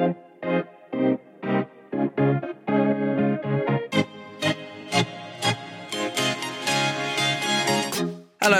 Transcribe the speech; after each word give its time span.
Hello, 0.00 0.14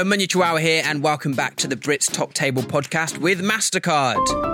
Munya 0.04 0.26
Chawawa 0.26 0.60
here, 0.60 0.82
and 0.84 1.02
welcome 1.02 1.32
back 1.32 1.56
to 1.56 1.66
the 1.66 1.76
Brits 1.76 2.12
Top 2.12 2.34
Table 2.34 2.62
podcast 2.62 3.16
with 3.18 3.40
MasterCard. 3.40 4.49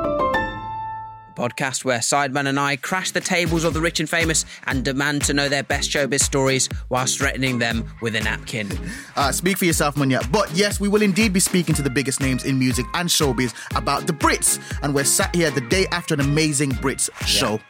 Podcast 1.36 1.84
where 1.84 1.98
Sideman 1.98 2.46
and 2.46 2.58
I 2.58 2.76
crash 2.76 3.12
the 3.12 3.20
tables 3.20 3.62
of 3.62 3.74
the 3.74 3.80
rich 3.80 4.00
and 4.00 4.08
famous 4.08 4.44
and 4.64 4.84
demand 4.84 5.22
to 5.26 5.34
know 5.34 5.48
their 5.48 5.62
best 5.62 5.90
showbiz 5.90 6.20
stories 6.20 6.68
whilst 6.88 7.18
threatening 7.18 7.58
them 7.58 7.88
with 8.02 8.16
a 8.16 8.20
napkin. 8.20 8.68
Uh, 9.14 9.30
speak 9.30 9.58
for 9.58 9.66
yourself, 9.66 9.94
Munya. 9.94 10.20
But 10.32 10.50
yes, 10.52 10.80
we 10.80 10.88
will 10.88 11.02
indeed 11.02 11.32
be 11.32 11.40
speaking 11.40 11.74
to 11.76 11.82
the 11.82 11.90
biggest 11.90 12.20
names 12.20 12.44
in 12.44 12.58
music 12.58 12.86
and 12.94 13.08
showbiz 13.08 13.54
about 13.76 14.06
the 14.06 14.12
Brits. 14.12 14.58
And 14.82 14.94
we're 14.94 15.04
sat 15.04 15.34
here 15.34 15.50
the 15.50 15.60
day 15.60 15.86
after 15.92 16.14
an 16.14 16.20
amazing 16.20 16.72
Brits 16.72 17.10
show. 17.26 17.60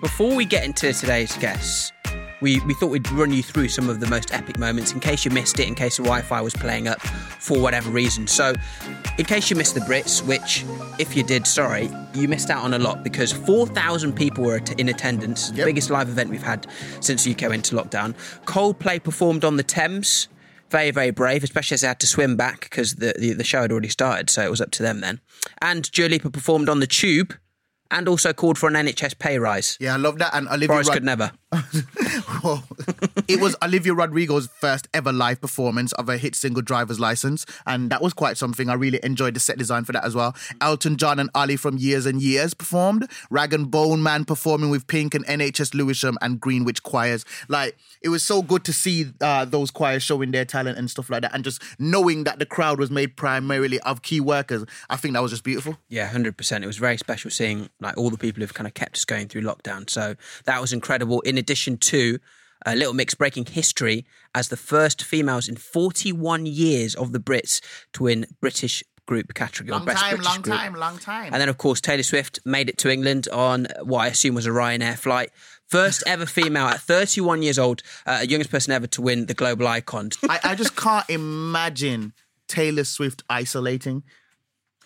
Before 0.00 0.34
we 0.34 0.44
get 0.44 0.64
into 0.64 0.92
today's 0.92 1.36
guests, 1.36 1.92
we, 2.40 2.60
we 2.60 2.74
thought 2.74 2.88
we'd 2.88 3.10
run 3.12 3.32
you 3.32 3.42
through 3.42 3.68
some 3.68 3.88
of 3.88 4.00
the 4.00 4.06
most 4.08 4.32
epic 4.32 4.58
moments 4.58 4.92
in 4.92 5.00
case 5.00 5.24
you 5.24 5.30
missed 5.30 5.58
it, 5.60 5.68
in 5.68 5.74
case 5.74 5.96
the 5.98 6.02
Wi 6.02 6.22
Fi 6.22 6.40
was 6.40 6.54
playing 6.54 6.88
up 6.88 7.00
for 7.00 7.60
whatever 7.60 7.90
reason. 7.90 8.26
So, 8.26 8.54
in 9.18 9.24
case 9.26 9.50
you 9.50 9.56
missed 9.56 9.74
the 9.74 9.80
Brits, 9.80 10.26
which, 10.26 10.64
if 10.98 11.16
you 11.16 11.22
did, 11.22 11.46
sorry, 11.46 11.90
you 12.14 12.28
missed 12.28 12.50
out 12.50 12.64
on 12.64 12.74
a 12.74 12.78
lot 12.78 13.02
because 13.04 13.32
4,000 13.32 14.14
people 14.14 14.44
were 14.44 14.60
in 14.78 14.88
attendance, 14.88 15.50
the 15.50 15.58
Yep. 15.58 15.66
biggest 15.66 15.90
live 15.90 16.08
event 16.08 16.30
we've 16.30 16.42
had 16.42 16.66
since 17.00 17.24
the 17.24 17.32
UK 17.32 17.42
went 17.50 17.70
into 17.70 17.76
lockdown. 17.82 18.14
Coldplay 18.46 19.02
performed 19.02 19.44
on 19.44 19.56
the 19.56 19.62
Thames. 19.62 20.28
Very, 20.70 20.92
very 20.92 21.10
brave, 21.10 21.42
especially 21.42 21.74
as 21.74 21.80
they 21.80 21.88
had 21.88 21.98
to 21.98 22.06
swim 22.06 22.36
back 22.36 22.60
because 22.60 22.94
the, 22.94 23.12
the, 23.18 23.32
the 23.32 23.42
show 23.42 23.62
had 23.62 23.72
already 23.72 23.88
started, 23.88 24.30
so 24.30 24.40
it 24.42 24.50
was 24.50 24.60
up 24.60 24.70
to 24.70 24.84
them 24.84 25.00
then. 25.00 25.20
And 25.60 25.90
Dua 25.90 26.08
Lipa 26.08 26.30
performed 26.30 26.68
on 26.68 26.78
the 26.78 26.86
Tube 26.86 27.34
and 27.90 28.06
also 28.08 28.32
called 28.32 28.56
for 28.56 28.68
an 28.68 28.74
NHS 28.74 29.18
pay 29.18 29.40
rise. 29.40 29.76
Yeah, 29.80 29.94
I 29.94 29.96
love 29.96 30.18
that. 30.18 30.32
And 30.32 30.46
Olivia 30.46 30.68
Boris 30.68 30.86
Rod- 30.86 30.94
could 30.94 31.04
never. 31.04 31.32
Well, 32.42 32.64
it 33.28 33.40
was 33.40 33.54
Olivia 33.62 33.92
Rodrigo's 33.92 34.46
first 34.46 34.88
ever 34.94 35.12
live 35.12 35.40
performance 35.42 35.92
of 35.92 36.08
a 36.08 36.16
hit 36.16 36.34
single 36.34 36.62
driver's 36.62 36.98
license, 36.98 37.44
and 37.66 37.90
that 37.90 38.00
was 38.00 38.14
quite 38.14 38.38
something. 38.38 38.70
I 38.70 38.74
really 38.74 38.98
enjoyed 39.02 39.34
the 39.34 39.40
set 39.40 39.58
design 39.58 39.84
for 39.84 39.92
that 39.92 40.04
as 40.04 40.14
well. 40.14 40.34
Elton 40.60 40.96
John 40.96 41.18
and 41.18 41.28
Olly 41.34 41.56
from 41.56 41.76
Years 41.76 42.06
and 42.06 42.22
Years 42.22 42.54
performed. 42.54 43.10
Rag 43.30 43.52
and 43.52 43.70
Bone 43.70 44.02
Man 44.02 44.24
performing 44.24 44.70
with 44.70 44.86
Pink 44.86 45.14
and 45.14 45.26
NHS 45.26 45.74
Lewisham 45.74 46.16
and 46.22 46.40
Greenwich 46.40 46.82
choirs. 46.82 47.26
Like 47.48 47.76
it 48.00 48.08
was 48.08 48.22
so 48.22 48.40
good 48.42 48.64
to 48.64 48.72
see 48.72 49.06
uh, 49.20 49.44
those 49.44 49.70
choirs 49.70 50.02
showing 50.02 50.30
their 50.30 50.46
talent 50.46 50.78
and 50.78 50.90
stuff 50.90 51.10
like 51.10 51.22
that, 51.22 51.34
and 51.34 51.44
just 51.44 51.62
knowing 51.78 52.24
that 52.24 52.38
the 52.38 52.46
crowd 52.46 52.78
was 52.78 52.90
made 52.90 53.16
primarily 53.16 53.80
of 53.80 54.00
key 54.02 54.20
workers. 54.20 54.64
I 54.88 54.96
think 54.96 55.14
that 55.14 55.20
was 55.20 55.32
just 55.32 55.44
beautiful. 55.44 55.76
Yeah, 55.88 56.06
hundred 56.06 56.38
percent. 56.38 56.64
It 56.64 56.68
was 56.68 56.78
very 56.78 56.96
special 56.96 57.30
seeing 57.30 57.68
like 57.80 57.98
all 57.98 58.08
the 58.08 58.18
people 58.18 58.40
who've 58.40 58.54
kind 58.54 58.66
of 58.66 58.72
kept 58.72 58.96
us 58.96 59.04
going 59.04 59.28
through 59.28 59.42
lockdown. 59.42 59.90
So 59.90 60.14
that 60.44 60.60
was 60.60 60.72
incredible. 60.72 61.20
In 61.20 61.36
addition 61.40 61.76
to 61.78 62.18
a 62.66 62.76
little 62.76 62.94
mix 62.94 63.14
breaking 63.14 63.46
history 63.46 64.06
as 64.34 64.48
the 64.48 64.56
first 64.56 65.02
females 65.02 65.48
in 65.48 65.56
41 65.56 66.46
years 66.46 66.94
of 66.94 67.12
the 67.12 67.18
Brits 67.18 67.60
to 67.94 68.04
win 68.04 68.26
British 68.40 68.84
group 69.06 69.34
category 69.34 69.76
or 69.76 69.84
best 69.84 70.08
British 70.08 70.38
group. 70.38 70.76
long 70.76 70.98
time. 70.98 71.32
And 71.32 71.40
then, 71.40 71.48
of 71.48 71.58
course, 71.58 71.80
Taylor 71.80 72.04
Swift 72.04 72.38
made 72.44 72.68
it 72.68 72.78
to 72.78 72.90
England 72.90 73.26
on 73.32 73.66
what 73.82 74.00
I 74.00 74.06
assume 74.08 74.36
was 74.36 74.46
a 74.46 74.50
Ryanair 74.50 74.96
flight. 74.96 75.30
First 75.66 76.04
ever 76.06 76.26
female 76.26 76.66
at 76.66 76.80
31 76.80 77.42
years 77.42 77.58
old, 77.58 77.82
uh, 78.06 78.24
youngest 78.28 78.50
person 78.50 78.72
ever 78.72 78.86
to 78.88 79.02
win 79.02 79.26
the 79.26 79.34
global 79.34 79.66
icon. 79.66 80.10
I, 80.28 80.38
I 80.44 80.54
just 80.54 80.76
can't 80.76 81.08
imagine 81.10 82.12
Taylor 82.46 82.84
Swift 82.84 83.22
isolating. 83.28 84.02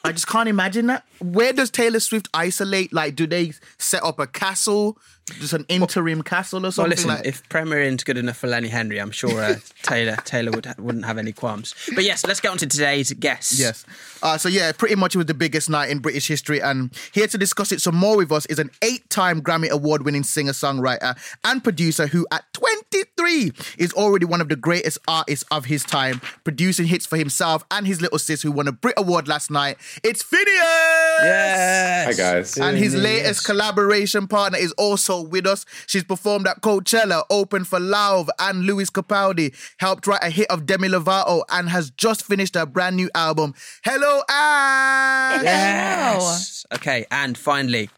I 0.04 0.12
just 0.12 0.26
can't 0.28 0.48
imagine 0.48 0.86
that. 0.88 1.04
Where 1.20 1.52
does 1.54 1.70
Taylor 1.70 2.00
Swift 2.00 2.28
isolate? 2.34 2.92
Like, 2.92 3.16
do 3.16 3.26
they 3.26 3.52
set 3.78 4.02
up 4.04 4.18
a 4.18 4.26
castle, 4.26 4.98
just 5.40 5.54
an 5.54 5.64
interim 5.70 6.22
castle 6.22 6.58
or 6.58 6.62
Well, 6.64 6.72
something? 6.72 6.90
listen, 6.90 7.08
like, 7.08 7.24
if 7.24 7.48
Premier 7.48 7.80
Inn's 7.80 8.04
good 8.04 8.18
enough 8.18 8.36
for 8.36 8.46
Lenny 8.46 8.68
Henry, 8.68 8.98
I'm 9.00 9.10
sure 9.10 9.40
uh, 9.40 9.54
Taylor 9.82 10.16
Taylor 10.26 10.50
would 10.50 10.66
ha- 10.66 10.74
wouldn't 10.78 11.06
have 11.06 11.16
any 11.16 11.32
qualms. 11.32 11.74
But 11.94 12.04
yes, 12.04 12.26
let's 12.26 12.40
get 12.40 12.50
on 12.50 12.58
to 12.58 12.66
today's 12.66 13.10
guest. 13.14 13.58
Yes. 13.58 13.86
Uh, 14.22 14.36
so 14.36 14.50
yeah, 14.50 14.72
pretty 14.72 14.94
much 14.96 15.14
it 15.14 15.18
was 15.18 15.26
the 15.26 15.32
biggest 15.34 15.70
night 15.70 15.88
in 15.88 16.00
British 16.00 16.28
history, 16.28 16.60
and 16.60 16.90
here 17.12 17.26
to 17.26 17.38
discuss 17.38 17.72
it 17.72 17.80
some 17.80 17.94
more 17.94 18.18
with 18.18 18.30
us 18.30 18.44
is 18.46 18.58
an 18.58 18.70
eight-time 18.82 19.40
Grammy 19.40 19.70
Award-winning 19.70 20.24
singer-songwriter 20.24 21.16
and 21.44 21.64
producer 21.64 22.08
who, 22.08 22.26
at 22.30 22.44
23, 22.52 23.52
is 23.78 23.92
already 23.94 24.26
one 24.26 24.42
of 24.42 24.50
the 24.50 24.56
greatest 24.56 24.98
artists 25.08 25.46
of 25.50 25.64
his 25.66 25.82
time, 25.82 26.20
producing 26.44 26.86
hits 26.86 27.06
for 27.06 27.16
himself 27.16 27.64
and 27.70 27.86
his 27.86 28.02
little 28.02 28.18
sis, 28.18 28.42
who 28.42 28.52
won 28.52 28.68
a 28.68 28.72
Brit 28.72 28.94
Award 28.98 29.28
last 29.28 29.50
night. 29.50 29.78
It's 30.02 30.22
Finneas. 30.22 31.22
Yes. 31.22 32.06
Hi 32.06 32.12
guys. 32.12 32.56
And 32.56 32.76
his 32.76 32.94
latest 32.94 33.44
collaboration 33.44 34.26
partner 34.26 34.58
is 34.58 34.72
also 34.72 35.22
with 35.22 35.46
us. 35.46 35.64
She's 35.86 36.04
performed 36.04 36.46
at 36.46 36.60
Coachella, 36.60 37.24
opened 37.30 37.68
for 37.68 37.78
Lauv 37.78 38.28
and 38.38 38.64
Lewis 38.64 38.90
Capaldi, 38.90 39.54
helped 39.78 40.06
write 40.06 40.22
a 40.22 40.30
hit 40.30 40.50
of 40.50 40.66
Demi 40.66 40.88
Lovato, 40.88 41.42
and 41.50 41.68
has 41.68 41.90
just 41.90 42.24
finished 42.24 42.54
her 42.54 42.66
brand 42.66 42.96
new 42.96 43.10
album. 43.14 43.54
Hello, 43.84 44.22
Ashe! 44.28 45.42
Yes. 45.42 46.66
Okay, 46.74 47.06
and 47.10 47.36
finally, 47.36 47.90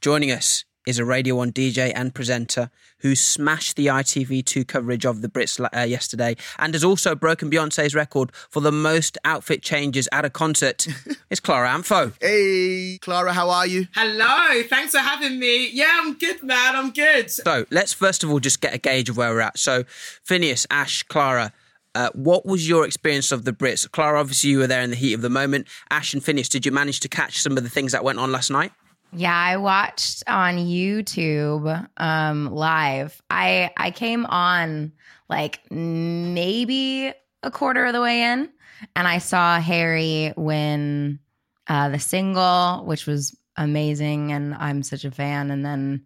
joining 0.00 0.30
us 0.30 0.65
is 0.86 1.00
a 1.00 1.04
Radio 1.04 1.34
1 1.34 1.52
DJ 1.52 1.92
and 1.94 2.14
presenter 2.14 2.70
who 3.00 3.16
smashed 3.16 3.76
the 3.76 3.86
ITV2 3.86 4.66
coverage 4.66 5.04
of 5.04 5.20
the 5.20 5.28
Brits 5.28 5.60
uh, 5.60 5.80
yesterday 5.80 6.36
and 6.58 6.72
has 6.74 6.84
also 6.84 7.14
broken 7.14 7.50
Beyonce's 7.50 7.94
record 7.94 8.30
for 8.48 8.60
the 8.60 8.72
most 8.72 9.18
outfit 9.24 9.62
changes 9.62 10.08
at 10.12 10.24
a 10.24 10.30
concert. 10.30 10.86
it's 11.30 11.40
Clara 11.40 11.68
Amfo. 11.68 12.14
Hey, 12.20 12.98
Clara, 12.98 13.32
how 13.32 13.50
are 13.50 13.66
you? 13.66 13.88
Hello, 13.94 14.62
thanks 14.68 14.92
for 14.92 14.98
having 14.98 15.38
me. 15.40 15.68
Yeah, 15.70 16.00
I'm 16.00 16.14
good, 16.14 16.42
man. 16.42 16.76
I'm 16.76 16.92
good. 16.92 17.30
So 17.30 17.66
let's 17.70 17.92
first 17.92 18.22
of 18.22 18.30
all 18.30 18.38
just 18.38 18.60
get 18.60 18.72
a 18.72 18.78
gauge 18.78 19.10
of 19.10 19.16
where 19.16 19.34
we're 19.34 19.40
at. 19.40 19.58
So, 19.58 19.82
Finneas, 20.24 20.66
Ashe, 20.70 21.02
Clara, 21.02 21.52
uh, 21.96 22.10
what 22.12 22.46
was 22.46 22.68
your 22.68 22.84
experience 22.84 23.32
of 23.32 23.44
the 23.44 23.52
Brits? 23.52 23.90
Clara, 23.90 24.20
obviously 24.20 24.50
you 24.50 24.58
were 24.58 24.66
there 24.66 24.82
in 24.82 24.90
the 24.90 24.96
heat 24.96 25.14
of 25.14 25.22
the 25.22 25.30
moment. 25.30 25.66
Ashe 25.90 26.14
and 26.14 26.22
Finneas, 26.22 26.48
did 26.48 26.64
you 26.64 26.70
manage 26.70 27.00
to 27.00 27.08
catch 27.08 27.40
some 27.40 27.56
of 27.56 27.64
the 27.64 27.70
things 27.70 27.92
that 27.92 28.04
went 28.04 28.18
on 28.18 28.30
last 28.30 28.50
night? 28.50 28.72
Yeah, 29.16 29.34
I 29.34 29.56
watched 29.56 30.24
on 30.26 30.58
YouTube 30.58 31.88
um 31.96 32.54
live. 32.54 33.20
I 33.30 33.70
I 33.74 33.90
came 33.90 34.26
on 34.26 34.92
like 35.30 35.60
maybe 35.70 37.14
a 37.42 37.50
quarter 37.50 37.86
of 37.86 37.94
the 37.94 38.02
way 38.02 38.22
in 38.22 38.50
and 38.94 39.08
I 39.08 39.18
saw 39.18 39.58
Harry 39.58 40.34
win 40.36 41.18
uh 41.66 41.88
the 41.88 41.98
single, 41.98 42.84
which 42.84 43.06
was 43.06 43.34
amazing 43.56 44.32
and 44.32 44.54
I'm 44.54 44.82
such 44.82 45.06
a 45.06 45.10
fan 45.10 45.50
and 45.50 45.64
then 45.64 46.04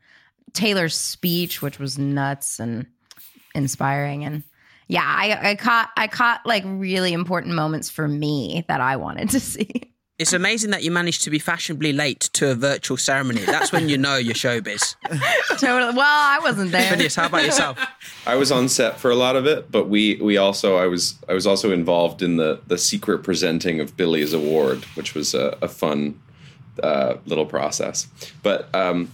Taylor's 0.53 0.95
speech 0.95 1.61
which 1.61 1.81
was 1.81 1.99
nuts 1.99 2.61
and 2.61 2.87
inspiring 3.57 4.25
and 4.25 4.45
yeah, 4.87 5.05
I, 5.05 5.51
I 5.51 5.55
caught 5.57 5.91
I 5.97 6.07
caught 6.07 6.47
like 6.47 6.63
really 6.65 7.13
important 7.13 7.57
moments 7.57 7.91
for 7.91 8.07
me 8.07 8.65
that 8.69 8.81
I 8.81 8.97
wanted 8.97 9.31
to 9.31 9.41
see. 9.53 9.90
It's 10.21 10.35
amazing 10.35 10.71
that 10.73 10.83
you 10.83 10.91
managed 10.91 11.25
to 11.25 11.31
be 11.31 11.39
fashionably 11.39 11.95
late 11.95 12.21
to 12.35 12.51
a 12.51 12.55
virtual 12.55 12.99
ceremony. 12.99 13.41
That's 13.41 13.73
when 13.73 13.89
you 13.89 13.97
know 13.97 14.17
you're 14.17 14.35
showbiz. 14.35 14.95
totally. 15.59 15.97
Well, 15.97 16.05
I 16.05 16.39
wasn't 16.43 16.73
there. 16.73 16.93
Finneas, 16.93 17.17
how 17.17 17.25
about 17.25 17.43
yourself? 17.43 17.79
I 18.27 18.35
was 18.35 18.53
on 18.53 18.69
set 18.69 19.01
for 19.01 19.11
a 19.11 19.15
lot 19.15 19.35
of 19.35 19.47
it, 19.47 19.73
but 19.73 19.89
we 19.89 20.17
we 20.17 20.37
also 20.37 20.77
I 20.77 20.89
was 20.89 21.15
I 21.27 21.33
was 21.33 21.47
also 21.47 21.73
involved 21.73 22.21
in 22.21 22.37
the 22.37 22.61
the 22.67 22.77
secret 22.77 23.23
presenting 23.23 23.81
of 23.81 23.97
Billie's 23.97 24.35
award, 24.35 24.85
which 24.95 25.15
was 25.15 25.33
a, 25.33 25.57
a 25.63 25.69
fun 25.69 26.21
uh, 26.83 27.17
little 27.25 27.47
process. 27.47 28.07
But 28.43 28.69
um, 28.75 29.11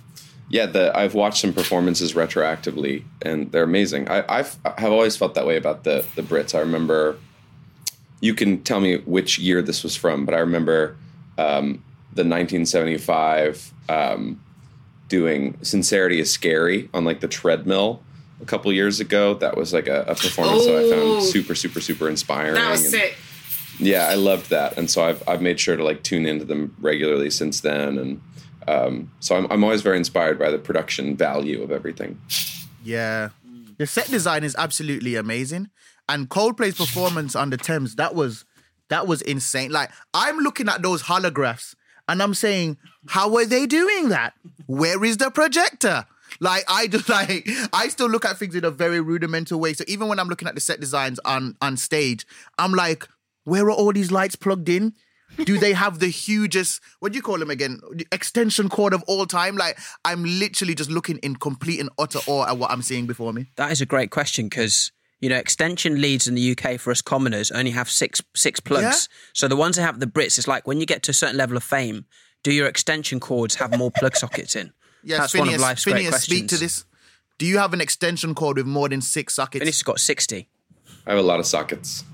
yeah, 0.49 0.67
the 0.67 0.91
I've 0.97 1.15
watched 1.15 1.39
some 1.39 1.53
performances 1.53 2.15
retroactively, 2.15 3.05
and 3.23 3.53
they're 3.53 3.63
amazing. 3.63 4.09
I 4.09 4.25
I've, 4.29 4.57
have 4.77 4.91
always 4.91 5.17
felt 5.17 5.35
that 5.35 5.47
way 5.47 5.57
about 5.57 5.85
the 5.85 6.05
the 6.17 6.23
Brits. 6.23 6.53
I 6.53 6.59
remember. 6.59 7.19
You 8.21 8.35
can 8.35 8.63
tell 8.63 8.81
me 8.81 8.97
which 8.99 9.39
year 9.39 9.61
this 9.63 9.83
was 9.83 9.95
from, 9.97 10.25
but 10.25 10.35
I 10.35 10.39
remember 10.39 10.97
um, 11.39 11.83
the 12.15 12.23
1975 12.25 13.73
um, 13.89 14.41
doing 15.09 15.59
"Sincerity 15.63 16.21
Is 16.21 16.31
Scary" 16.33 16.89
on 16.95 17.05
like 17.05 17.21
the 17.21 17.29
treadmill 17.29 18.03
a 18.41 18.45
couple 18.45 18.73
years 18.73 19.01
ago. 19.01 19.35
That 19.35 19.57
was 19.57 19.73
like 19.73 19.87
a, 19.89 20.03
a 20.03 20.15
performance 20.15 20.65
that 20.67 20.73
I 20.75 20.83
Oh. 20.85 20.91
found 21.21 21.23
super, 21.25 21.55
super, 21.55 21.81
super 21.81 22.09
inspiring. 22.09 22.55
That 22.55 22.71
was 22.71 22.83
and- 22.85 22.91
sick. 22.93 23.17
yeah, 23.79 24.07
I 24.09 24.15
loved 24.15 24.51
that, 24.51 24.77
and 24.79 24.91
so 24.91 25.05
I've 25.05 25.23
I've 25.29 25.43
made 25.43 25.61
sure 25.61 25.77
to 25.77 25.85
like 25.85 26.03
tune 26.03 26.27
into 26.27 26.45
them 26.45 26.75
regularly 26.81 27.31
since 27.31 27.61
then, 27.61 27.99
and 27.99 28.21
um, 28.67 29.11
so 29.21 29.37
I'm 29.37 29.47
I'm 29.51 29.63
always 29.63 29.83
very 29.83 29.99
inspired 29.99 30.39
by 30.39 30.51
the 30.51 30.59
production 30.59 31.17
value 31.17 31.63
of 31.63 31.71
everything. 31.71 32.19
Yeah. 32.83 33.31
The 33.79 33.87
set 33.87 34.09
design 34.09 34.43
is 34.43 34.57
absolutely 34.57 35.17
amazing. 35.17 35.69
And 36.09 36.29
Coldplay's 36.29 36.77
performance 36.77 37.35
on 37.35 37.51
the 37.51 37.57
Thames, 37.57 37.97
that 37.97 38.15
was 38.15 38.45
that 38.89 39.07
was 39.07 39.23
insane. 39.23 39.73
Like 39.73 39.91
I'm 40.15 40.39
looking 40.39 40.69
at 40.69 40.83
those 40.83 41.03
holographs 41.03 41.75
and 42.09 42.23
I'm 42.23 42.35
saying, 42.35 42.79
how 43.09 43.35
are 43.37 43.45
they 43.45 43.67
doing 43.67 44.11
that? 44.11 44.35
Where 44.67 45.03
is 45.05 45.17
the 45.17 45.31
projector? 45.31 46.07
Like 46.41 46.65
I 46.69 46.87
just 46.87 47.09
like 47.19 47.49
I 47.73 47.89
still 47.89 48.09
look 48.09 48.25
at 48.25 48.39
things 48.39 48.55
in 48.55 48.65
a 48.65 48.71
very 48.71 49.01
rudimental 49.01 49.59
way. 49.59 49.73
So 49.73 49.85
even 49.89 50.09
when 50.09 50.19
I'm 50.21 50.29
looking 50.29 50.49
at 50.49 50.55
the 50.55 50.61
set 50.61 50.81
designs 50.81 51.19
on 51.25 51.57
on 51.61 51.77
stage, 51.77 52.27
I'm 52.59 52.73
like, 52.73 53.09
where 53.45 53.67
are 53.67 53.73
all 53.73 53.93
these 53.93 54.13
lights 54.13 54.37
plugged 54.37 54.69
in? 54.69 54.95
do 55.45 55.59
they 55.59 55.73
have 55.73 55.99
the 55.99 56.07
hugest 56.07 56.81
what 57.01 57.13
do 57.13 57.17
you 57.17 57.23
call 57.23 57.37
them 57.37 57.51
again 57.51 57.81
extension 58.13 58.69
cord 58.69 58.95
of 58.95 59.03
all 59.09 59.27
time 59.27 59.57
like 59.57 59.77
i'm 60.05 60.25
literally 60.25 60.75
just 60.75 60.89
looking 60.89 61.19
in 61.19 61.35
complete 61.35 61.81
and 61.81 61.91
utter 61.99 62.21
awe 62.29 62.47
at 62.47 62.57
what 62.57 62.71
i'm 62.71 62.81
seeing 62.81 63.07
before 63.07 63.33
me 63.33 63.47
That 63.57 63.73
is 63.73 63.81
a 63.81 63.87
great 63.87 64.11
question 64.11 64.49
because 64.49 64.93
you 65.21 65.29
know 65.29 65.37
extension 65.37 66.01
leads 66.01 66.27
in 66.29 66.35
the 66.35 66.57
UK 66.57 66.79
for 66.79 66.91
us 66.91 67.03
commoners 67.03 67.51
only 67.51 67.71
have 67.71 67.89
six 67.89 68.23
six 68.35 68.61
plugs. 68.61 69.09
Yeah. 69.11 69.17
So 69.33 69.49
the 69.49 69.57
ones 69.57 69.77
that 69.77 69.83
have 69.83 70.01
the 70.01 70.07
Brits, 70.07 70.39
it's 70.39 70.49
like 70.49 70.67
when 70.67 70.81
you 70.81 70.87
get 70.87 71.03
to 71.05 71.11
a 71.11 71.15
certain 71.15 71.37
level 71.37 71.57
of 71.57 71.65
fame, 71.65 72.05
do 72.43 72.53
your 72.53 72.67
extension 72.67 73.21
cords 73.21 73.57
have 73.57 73.77
more 73.77 73.91
plug 73.91 74.17
sockets 74.23 74.57
in? 74.57 74.73
yes 75.03 75.19
That's 75.19 75.35
finneas, 75.35 75.39
one 75.39 75.55
of 75.55 75.61
life's 75.61 75.85
great 75.85 75.97
finneas 76.07 76.15
speak 76.15 76.49
to 76.49 76.57
questions. 76.57 76.61
this 76.61 76.85
do 77.39 77.47
you 77.47 77.59
have 77.59 77.73
an 77.75 77.81
extension 77.81 78.35
cord 78.35 78.57
with 78.57 78.67
more 78.67 78.89
than 78.89 79.01
six 79.01 79.35
sockets 79.35 79.65
Finneas 79.65 79.69
has 79.69 79.83
got 79.83 80.01
sixty. 80.01 80.49
I 81.07 81.11
have 81.11 81.19
a 81.19 81.23
lot 81.23 81.39
of 81.39 81.47
sockets. 81.47 82.05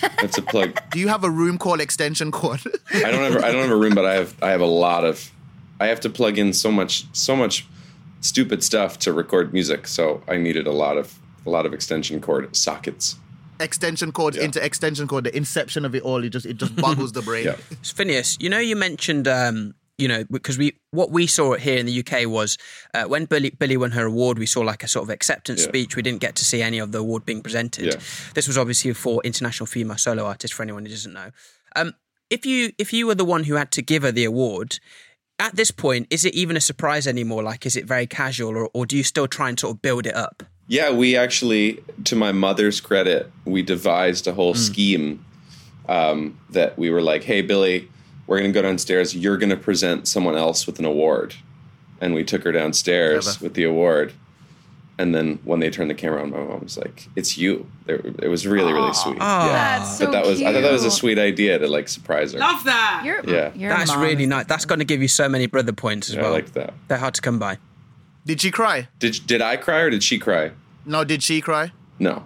That's 0.00 0.38
a 0.38 0.42
plug. 0.42 0.80
do 0.90 0.98
you 0.98 1.08
have 1.08 1.22
a 1.24 1.30
room 1.30 1.56
called 1.56 1.80
extension 1.80 2.30
cord 2.32 2.60
I 2.92 3.10
don't 3.10 3.32
have 3.32 3.44
I 3.44 3.52
don't 3.52 3.62
have 3.62 3.70
a 3.70 3.76
room, 3.76 3.94
but 3.94 4.04
I 4.04 4.14
have 4.14 4.34
I 4.42 4.50
have 4.50 4.60
a 4.60 4.66
lot 4.66 5.04
of. 5.04 5.30
I 5.80 5.86
have 5.88 6.00
to 6.00 6.10
plug 6.10 6.38
in 6.38 6.52
so 6.52 6.70
much 6.70 7.04
so 7.12 7.34
much 7.36 7.66
stupid 8.20 8.62
stuff 8.64 8.98
to 9.00 9.12
record 9.12 9.52
music, 9.52 9.86
so 9.86 10.22
I 10.26 10.36
needed 10.36 10.66
a 10.66 10.72
lot 10.72 10.96
of 10.96 11.18
a 11.46 11.50
lot 11.50 11.66
of 11.66 11.72
extension 11.74 12.20
cord 12.20 12.54
sockets. 12.56 13.16
extension 13.60 14.10
cord 14.12 14.34
Yeah. 14.34 14.42
into 14.44 14.64
extension 14.64 15.06
cord 15.06 15.24
the 15.24 15.36
inception 15.36 15.84
of 15.84 15.94
it 15.94 16.02
all 16.02 16.24
it 16.24 16.30
just 16.30 16.46
it 16.46 16.56
just 16.56 16.74
boggles 16.76 17.12
the 17.12 17.22
brain 17.22 17.44
Yeah. 17.44 17.56
Finneas, 17.82 18.36
you 18.42 18.48
know, 18.50 18.58
you 18.58 18.74
mentioned, 18.76 19.28
um, 19.28 19.74
you 19.96 20.08
know, 20.08 20.24
because 20.28 20.58
we 20.58 20.72
what 20.90 21.12
we 21.12 21.26
saw 21.28 21.54
here 21.54 21.78
in 21.78 21.86
the 21.86 22.00
UK 22.04 22.26
was 22.26 22.58
uh, 22.94 23.04
when 23.04 23.26
Billie 23.26 23.50
Billie 23.50 23.76
won 23.76 23.92
her 23.92 24.06
award, 24.06 24.38
we 24.40 24.46
saw 24.46 24.60
like 24.62 24.82
a 24.82 24.88
sort 24.88 25.04
of 25.04 25.10
acceptance 25.10 25.60
Yeah. 25.62 25.68
speech. 25.68 25.94
We 25.94 26.02
didn't 26.02 26.20
get 26.20 26.34
to 26.36 26.44
see 26.44 26.62
any 26.62 26.80
of 26.80 26.90
the 26.90 26.98
award 26.98 27.24
being 27.24 27.42
presented. 27.42 27.84
Yeah. 27.86 28.00
This 28.34 28.48
was 28.48 28.58
obviously 28.58 28.92
for 28.92 29.20
international 29.22 29.66
female 29.68 29.96
solo 29.98 30.24
artist. 30.24 30.52
For 30.54 30.64
anyone 30.64 30.84
who 30.84 30.90
doesn't 30.90 31.12
know, 31.12 31.30
um, 31.76 31.94
if 32.30 32.44
you 32.44 32.72
if 32.76 32.92
you 32.92 33.06
were 33.06 33.14
the 33.14 33.24
one 33.24 33.44
who 33.44 33.54
had 33.54 33.70
to 33.72 33.82
give 33.82 34.02
her 34.02 34.10
the 34.12 34.24
award. 34.24 34.80
At 35.40 35.56
this 35.56 35.72
point, 35.72 36.06
is 36.10 36.24
it 36.24 36.32
even 36.34 36.56
a 36.56 36.60
surprise 36.60 37.08
anymore? 37.08 37.42
Like, 37.42 37.66
is 37.66 37.74
it 37.76 37.86
very 37.86 38.06
casual, 38.06 38.56
or, 38.56 38.70
or 38.72 38.86
do 38.86 38.96
you 38.96 39.02
still 39.02 39.26
try 39.26 39.48
and 39.48 39.58
sort 39.58 39.74
of 39.74 39.82
build 39.82 40.06
it 40.06 40.14
up? 40.14 40.44
Yeah, 40.66 40.90
we 40.92 41.16
actually, 41.16 41.82
to 42.04 42.16
my 42.16 42.32
mother's 42.32 42.80
credit, 42.80 43.30
we 43.44 43.62
devised 43.62 44.26
a 44.26 44.32
whole 44.32 44.54
scheme 44.54 45.24
um, 45.88 46.38
that 46.50 46.78
we 46.78 46.88
were 46.90 47.02
like, 47.02 47.24
"Hey, 47.24 47.42
Billie, 47.42 47.88
we're 48.26 48.38
going 48.38 48.50
to 48.52 48.54
go 48.58 48.62
downstairs. 48.66 49.14
You're 49.14 49.36
going 49.36 49.50
to 49.50 49.56
present 49.56 50.08
someone 50.08 50.36
else 50.36 50.66
with 50.66 50.78
an 50.78 50.86
award," 50.86 51.34
and 52.00 52.14
we 52.14 52.24
took 52.24 52.44
her 52.44 52.52
downstairs 52.52 53.24
Clever. 53.24 53.44
with 53.44 53.54
the 53.54 53.64
award. 53.64 54.12
And 54.96 55.12
then 55.12 55.40
when 55.42 55.58
they 55.58 55.70
turned 55.70 55.90
the 55.90 55.94
camera 55.94 56.22
on, 56.22 56.30
my 56.30 56.38
mom 56.38 56.60
was 56.62 56.78
like, 56.78 57.08
"It's 57.16 57.36
you." 57.36 57.66
It 57.86 58.00
it 58.22 58.28
was 58.28 58.46
really, 58.46 58.72
really 58.72 58.94
sweet. 58.94 59.18
Aw. 59.20 59.46
Yeah, 59.46 59.78
That's 59.80 59.98
so 59.98 60.06
but 60.06 60.12
that 60.12 60.24
was 60.24 60.40
I 60.40 60.52
thought 60.54 60.62
that 60.62 60.72
was 60.72 60.84
a 60.86 60.90
sweet 60.90 61.18
idea 61.18 61.58
to 61.58 61.66
like 61.68 61.88
surprise 61.90 62.32
her. 62.32 62.38
Love 62.38 62.64
that. 62.64 63.02
Your, 63.04 63.20
Yeah. 63.28 63.52
your 63.54 63.68
That's 63.70 63.90
mom 63.90 64.00
really 64.00 64.24
nice. 64.24 64.46
That's 64.46 64.64
going 64.64 64.78
to 64.78 64.84
give 64.86 65.02
you 65.02 65.08
so 65.08 65.28
many 65.28 65.46
brother 65.46 65.72
points 65.72 66.08
as 66.08 66.14
Yeah, 66.14 66.20
I 66.20 66.24
well. 66.24 66.32
like 66.32 66.52
that. 66.54 66.72
They're 66.88 66.96
hard 66.98 67.14
to 67.14 67.20
come 67.20 67.38
by. 67.38 67.58
Did 68.26 68.40
she 68.40 68.50
cry 68.50 68.88
Did 68.98 69.20
did 69.26 69.42
I 69.42 69.56
cry 69.56 69.80
or 69.80 69.90
did 69.90 70.02
she 70.02 70.18
cry? 70.18 70.52
no 70.86 71.04
did 71.04 71.22
she 71.22 71.40
cry 71.40 71.72
No. 71.98 72.24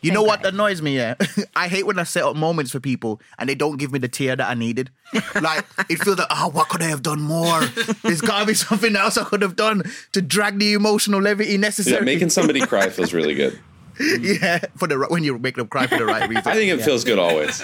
You 0.00 0.12
know 0.12 0.22
what 0.22 0.44
annoys 0.46 0.80
me? 0.82 0.94
Yeah, 0.96 1.14
I 1.56 1.66
hate 1.66 1.84
when 1.84 1.98
I 1.98 2.04
set 2.04 2.22
up 2.22 2.36
moments 2.36 2.70
for 2.70 2.78
people 2.78 3.20
and 3.38 3.48
they 3.48 3.56
don't 3.56 3.76
give 3.76 3.90
me 3.92 3.98
the 3.98 4.06
tear 4.08 4.36
that 4.36 4.48
I 4.48 4.54
needed. 4.54 4.90
Like 5.42 5.64
it 5.88 5.96
feels 6.02 6.18
like, 6.18 6.28
oh, 6.30 6.48
what 6.50 6.68
could 6.68 6.80
I 6.82 6.86
have 6.86 7.02
done 7.02 7.20
more? 7.20 7.60
There's 8.04 8.20
gotta 8.20 8.46
be 8.46 8.54
something 8.54 8.94
else 8.94 9.16
I 9.18 9.24
could 9.24 9.42
have 9.42 9.56
done 9.56 9.82
to 10.12 10.22
drag 10.22 10.58
the 10.60 10.74
emotional 10.74 11.20
levity 11.20 11.50
Yeah, 11.52 11.56
necessary. 11.58 12.04
making 12.04 12.30
somebody 12.30 12.60
cry 12.60 12.88
feels 12.90 13.12
really 13.12 13.34
good. 13.34 13.58
yeah, 14.20 14.60
for 14.76 14.86
the 14.86 14.96
when 15.10 15.24
you 15.24 15.36
make 15.38 15.56
them 15.56 15.66
cry 15.66 15.86
for 15.88 15.98
the 15.98 16.06
right 16.06 16.28
reason. 16.28 16.44
I 16.46 16.54
think 16.54 16.70
it 16.70 16.78
Yeah. 16.78 16.84
feels 16.84 17.02
good 17.04 17.18
always. 17.18 17.60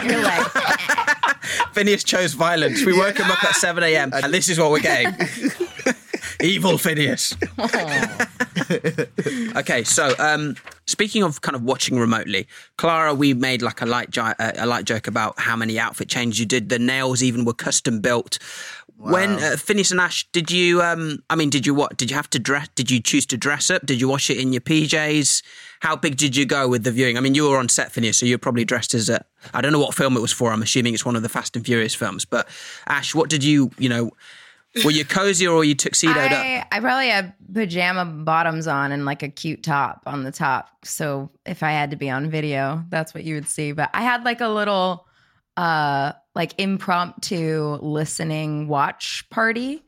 Finneas 1.74 2.04
chose 2.04 2.34
violence. 2.34 2.84
We 2.84 2.92
woke 2.92 3.18
him 3.18 3.30
up 3.30 3.42
at 3.44 3.54
7 3.54 3.82
a.m. 3.84 4.10
and 4.12 4.34
this 4.34 4.48
is 4.48 4.58
what 4.58 4.70
we're 4.72 4.80
getting. 4.80 5.14
Evil 6.40 6.72
Finneas. 6.72 7.34
okay, 9.56 9.84
so 9.84 10.14
um, 10.18 10.56
speaking 10.86 11.22
of 11.22 11.40
kind 11.40 11.56
of 11.56 11.62
watching 11.62 11.98
remotely, 11.98 12.46
Clara, 12.76 13.14
we 13.14 13.34
made 13.34 13.62
like 13.62 13.80
a 13.80 13.86
light 13.86 14.10
gi- 14.10 14.20
uh, 14.20 14.52
a 14.56 14.66
light 14.66 14.84
joke 14.84 15.06
about 15.06 15.38
how 15.40 15.56
many 15.56 15.78
outfit 15.78 16.08
changes 16.08 16.38
you 16.38 16.46
did. 16.46 16.68
The 16.68 16.78
nails 16.78 17.22
even 17.22 17.44
were 17.44 17.54
custom 17.54 18.00
built. 18.00 18.38
When 19.00 19.34
uh, 19.34 19.54
Finneas 19.56 19.92
and 19.92 20.00
Ashe, 20.00 20.28
did 20.32 20.50
you? 20.50 20.82
Um, 20.82 21.22
I 21.30 21.36
mean, 21.36 21.50
did 21.50 21.64
you 21.66 21.72
what? 21.72 21.96
Did 21.96 22.10
you 22.10 22.16
have 22.16 22.28
to 22.30 22.38
dress? 22.40 22.66
Did 22.74 22.90
you 22.90 23.00
choose 23.00 23.26
to 23.26 23.36
dress 23.36 23.70
up? 23.70 23.86
Did 23.86 24.00
you 24.00 24.08
wash 24.08 24.28
it 24.28 24.38
in 24.38 24.52
your 24.52 24.60
PJs? 24.60 25.44
How 25.80 25.94
big 25.94 26.16
did 26.16 26.34
you 26.34 26.44
go 26.44 26.66
with 26.66 26.82
the 26.82 26.90
viewing? 26.90 27.16
I 27.16 27.20
mean, 27.20 27.36
you 27.36 27.48
were 27.48 27.58
on 27.58 27.68
set, 27.68 27.92
Finneas, 27.92 28.16
so 28.16 28.26
you're 28.26 28.38
probably 28.38 28.64
dressed 28.64 28.94
as 28.94 29.08
a. 29.08 29.24
I 29.54 29.60
don't 29.60 29.70
know 29.70 29.78
what 29.78 29.94
film 29.94 30.16
it 30.16 30.20
was 30.20 30.32
for. 30.32 30.50
I'm 30.50 30.62
assuming 30.62 30.94
it's 30.94 31.04
one 31.04 31.14
of 31.14 31.22
the 31.22 31.28
Fast 31.28 31.54
and 31.54 31.64
Furious 31.64 31.94
films. 31.94 32.24
But 32.24 32.48
Ashe, 32.88 33.14
what 33.14 33.30
did 33.30 33.44
you? 33.44 33.70
You 33.78 33.88
know, 33.88 34.10
were 34.84 34.90
you 34.90 35.04
cozy 35.04 35.46
or 35.46 35.56
were 35.56 35.64
you 35.64 35.74
tuxedoed 35.74 36.16
up? 36.16 36.32
I, 36.32 36.66
I 36.70 36.80
probably 36.80 37.08
had 37.08 37.34
pajama 37.52 38.04
bottoms 38.04 38.66
on 38.66 38.92
and 38.92 39.04
like 39.04 39.22
a 39.22 39.28
cute 39.28 39.62
top 39.62 40.02
on 40.06 40.22
the 40.24 40.32
top. 40.32 40.68
So 40.84 41.30
if 41.46 41.62
I 41.62 41.72
had 41.72 41.90
to 41.90 41.96
be 41.96 42.10
on 42.10 42.30
video, 42.30 42.84
that's 42.88 43.14
what 43.14 43.24
you 43.24 43.34
would 43.34 43.48
see. 43.48 43.72
But 43.72 43.90
I 43.94 44.02
had 44.02 44.24
like 44.24 44.40
a 44.40 44.48
little 44.48 45.06
uh 45.56 46.12
like 46.34 46.54
impromptu 46.58 47.78
listening 47.82 48.68
watch 48.68 49.24
party. 49.30 49.82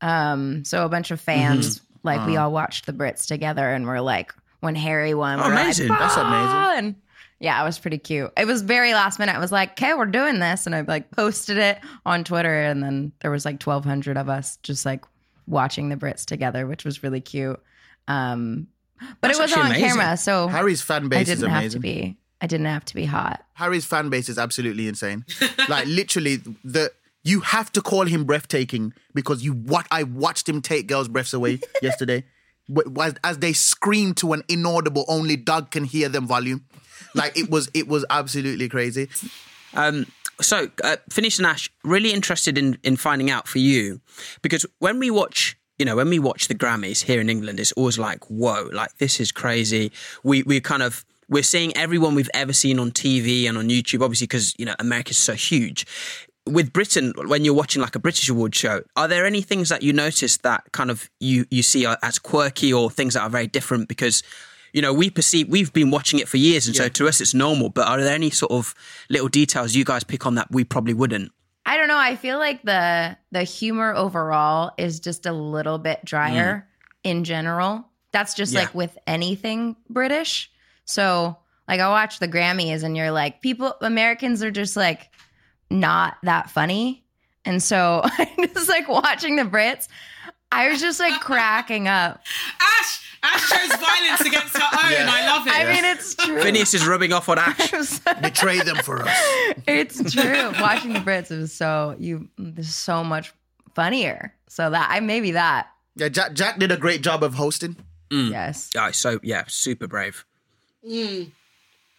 Um 0.00 0.64
so 0.64 0.84
a 0.84 0.88
bunch 0.88 1.10
of 1.10 1.20
fans 1.20 1.80
like 2.02 2.24
we 2.26 2.36
all 2.36 2.52
watched 2.52 2.86
the 2.86 2.92
Brits 2.92 3.26
together 3.26 3.68
and 3.68 3.86
we're 3.86 4.00
like 4.00 4.32
when 4.60 4.74
Harry 4.74 5.14
won, 5.14 5.38
Oh, 5.40 5.44
we're 5.48 5.54
like, 5.54 5.64
amazing. 5.64 5.88
That's 5.88 6.16
amazing. 6.16 6.96
"Ah!" 7.36 7.40
And 7.40 7.46
yeah, 7.46 7.62
it 7.62 7.64
was 7.64 7.78
pretty 7.78 7.98
cute. 7.98 8.32
It 8.36 8.46
was 8.46 8.62
very 8.62 8.92
last 8.92 9.18
minute. 9.18 9.34
I 9.34 9.38
was 9.38 9.52
like, 9.52 9.72
"Okay, 9.72 9.94
we're 9.94 10.06
doing 10.06 10.38
this," 10.38 10.66
and 10.66 10.74
I 10.74 10.80
like 10.82 11.10
posted 11.10 11.58
it 11.58 11.78
on 12.04 12.24
Twitter, 12.24 12.62
and 12.62 12.82
then 12.82 13.12
there 13.20 13.30
was 13.30 13.44
like 13.44 13.58
twelve 13.58 13.84
hundred 13.84 14.16
of 14.16 14.28
us 14.28 14.58
just 14.62 14.84
like 14.86 15.04
watching 15.46 15.88
the 15.88 15.96
Brits 15.96 16.24
together, 16.24 16.66
which 16.66 16.84
was 16.84 17.02
really 17.02 17.20
cute. 17.20 17.60
Um, 18.08 18.68
but 19.20 19.28
That's 19.28 19.38
it 19.38 19.42
wasn't 19.42 19.60
on 19.60 19.66
amazing. 19.66 19.88
camera, 19.88 20.16
so 20.16 20.48
Harry's 20.48 20.82
fan 20.82 21.08
base 21.08 21.28
is 21.28 21.40
didn't 21.40 21.52
have 21.52 21.72
to 21.72 21.78
be. 21.78 22.16
I 22.40 22.46
didn't 22.46 22.66
have 22.66 22.84
to 22.86 22.94
be 22.94 23.04
hot. 23.06 23.44
Harry's 23.54 23.86
fan 23.86 24.10
base 24.10 24.28
is 24.28 24.38
absolutely 24.38 24.88
insane. 24.88 25.24
like 25.68 25.86
literally, 25.86 26.36
the 26.64 26.92
you 27.24 27.40
have 27.40 27.72
to 27.72 27.82
call 27.82 28.04
him 28.06 28.24
breathtaking 28.24 28.92
because 29.14 29.44
you 29.44 29.52
what 29.52 29.86
I 29.90 30.04
watched 30.04 30.48
him 30.48 30.62
take 30.62 30.86
girls' 30.86 31.08
breaths 31.08 31.32
away 31.32 31.60
yesterday. 31.82 32.24
As, 33.00 33.14
as 33.22 33.38
they 33.38 33.52
scream 33.52 34.12
to 34.14 34.32
an 34.32 34.42
inaudible, 34.48 35.04
only 35.08 35.36
Doug 35.36 35.70
can 35.70 35.84
hear 35.84 36.08
them 36.08 36.26
volume. 36.26 36.64
Like 37.14 37.36
it 37.36 37.50
was, 37.50 37.70
it 37.74 37.88
was 37.88 38.04
absolutely 38.10 38.68
crazy. 38.68 39.08
Um, 39.74 40.06
so, 40.40 40.68
uh, 40.84 40.96
and 41.16 41.46
Ashe, 41.46 41.70
really 41.84 42.12
interested 42.12 42.58
in 42.58 42.78
in 42.82 42.96
finding 42.96 43.30
out 43.30 43.48
for 43.48 43.58
you 43.58 44.00
because 44.42 44.66
when 44.78 44.98
we 44.98 45.10
watch, 45.10 45.56
you 45.78 45.84
know, 45.84 45.96
when 45.96 46.08
we 46.08 46.18
watch 46.18 46.48
the 46.48 46.54
Grammys 46.54 47.04
here 47.04 47.20
in 47.20 47.30
England, 47.30 47.58
it's 47.58 47.72
always 47.72 47.98
like, 47.98 48.24
whoa, 48.28 48.68
like 48.72 48.96
this 48.98 49.20
is 49.20 49.32
crazy. 49.32 49.92
We 50.22 50.42
we 50.42 50.60
kind 50.60 50.82
of 50.82 51.04
we're 51.28 51.42
seeing 51.42 51.76
everyone 51.76 52.14
we've 52.14 52.30
ever 52.34 52.52
seen 52.52 52.78
on 52.78 52.90
TV 52.90 53.48
and 53.48 53.58
on 53.58 53.68
YouTube, 53.68 54.02
obviously 54.02 54.26
because 54.26 54.54
you 54.58 54.66
know 54.66 54.74
America's 54.78 55.18
so 55.18 55.34
huge. 55.34 55.86
With 56.48 56.72
Britain, 56.72 57.12
when 57.16 57.44
you're 57.44 57.54
watching 57.54 57.82
like 57.82 57.96
a 57.96 57.98
British 57.98 58.28
award 58.28 58.54
show, 58.54 58.82
are 58.94 59.08
there 59.08 59.26
any 59.26 59.42
things 59.42 59.68
that 59.70 59.82
you 59.82 59.92
notice 59.92 60.36
that 60.38 60.64
kind 60.72 60.90
of 60.90 61.10
you 61.18 61.46
you 61.50 61.62
see 61.62 61.86
as 62.02 62.18
quirky 62.18 62.72
or 62.72 62.90
things 62.90 63.14
that 63.14 63.22
are 63.22 63.30
very 63.30 63.46
different 63.46 63.88
because 63.88 64.22
you 64.76 64.82
know, 64.82 64.92
we 64.92 65.08
perceive 65.08 65.48
we've 65.48 65.72
been 65.72 65.90
watching 65.90 66.18
it 66.18 66.28
for 66.28 66.36
years, 66.36 66.66
and 66.66 66.76
so 66.76 66.86
to 66.86 67.08
us 67.08 67.22
it's 67.22 67.32
normal. 67.32 67.70
But 67.70 67.88
are 67.88 67.98
there 67.98 68.14
any 68.14 68.28
sort 68.28 68.52
of 68.52 68.74
little 69.08 69.28
details 69.28 69.74
you 69.74 69.86
guys 69.86 70.04
pick 70.04 70.26
on 70.26 70.34
that 70.34 70.48
we 70.50 70.64
probably 70.64 70.92
wouldn't? 70.92 71.32
I 71.64 71.78
don't 71.78 71.88
know. 71.88 71.96
I 71.96 72.14
feel 72.14 72.38
like 72.38 72.62
the 72.62 73.16
the 73.32 73.42
humor 73.42 73.94
overall 73.94 74.72
is 74.76 75.00
just 75.00 75.24
a 75.24 75.32
little 75.32 75.78
bit 75.78 76.04
drier 76.04 76.68
mm. 76.68 77.10
in 77.10 77.24
general. 77.24 77.86
That's 78.12 78.34
just 78.34 78.52
Yeah. 78.52 78.60
like 78.60 78.74
with 78.74 78.98
anything 79.06 79.76
British. 79.88 80.50
So 80.84 81.38
like 81.66 81.80
I 81.80 81.88
watch 81.88 82.18
the 82.18 82.28
Grammys 82.28 82.82
and 82.82 82.98
you're 82.98 83.10
like 83.10 83.40
people 83.40 83.74
Americans 83.80 84.42
are 84.42 84.50
just 84.50 84.76
like 84.76 85.08
not 85.70 86.18
that 86.22 86.50
funny. 86.50 87.02
And 87.46 87.62
so 87.62 88.02
I 88.04 88.30
just 88.52 88.68
like 88.68 88.88
watching 88.88 89.36
the 89.36 89.44
Brits. 89.44 89.88
I 90.52 90.68
was 90.68 90.82
just 90.82 91.00
like 91.00 91.18
cracking 91.20 91.88
up. 91.88 92.22
Ashe, 92.60 93.05
Ashe 93.26 93.50
chose 93.50 93.76
violence 93.76 94.20
against 94.20 94.56
her 94.56 94.84
own. 94.84 94.92
Yeah. 94.92 95.06
I 95.08 95.26
love 95.26 95.46
it. 95.46 95.52
I 95.52 95.72
mean, 95.72 95.84
it's 95.84 96.14
true. 96.14 96.40
Finneas 96.40 96.74
is 96.74 96.86
rubbing 96.86 97.12
off 97.12 97.28
on 97.28 97.38
Ashe. 97.38 98.00
Betray 98.22 98.60
them 98.60 98.76
for 98.76 99.02
us. 99.02 99.16
it's 99.66 100.12
true. 100.12 100.52
Watching 100.60 100.92
the 100.92 101.00
Brits 101.00 101.30
is 101.30 101.52
so 101.52 101.96
you. 101.98 102.28
There's 102.38 102.74
so 102.74 103.02
much 103.04 103.32
funnier. 103.74 104.32
So 104.48 104.70
that 104.70 104.88
I 104.90 105.00
maybe 105.00 105.32
that 105.32 105.68
Yeah, 105.96 106.08
Jack, 106.08 106.34
Jack 106.34 106.58
did 106.58 106.72
a 106.72 106.76
great 106.76 107.02
job 107.02 107.22
of 107.22 107.34
hosting. 107.34 107.76
Mm. 108.10 108.30
yes. 108.30 108.70
Oh, 108.76 108.90
so 108.92 109.18
yeah, 109.22 109.44
super 109.48 109.86
brave. 109.88 110.24
Mm. 110.88 111.30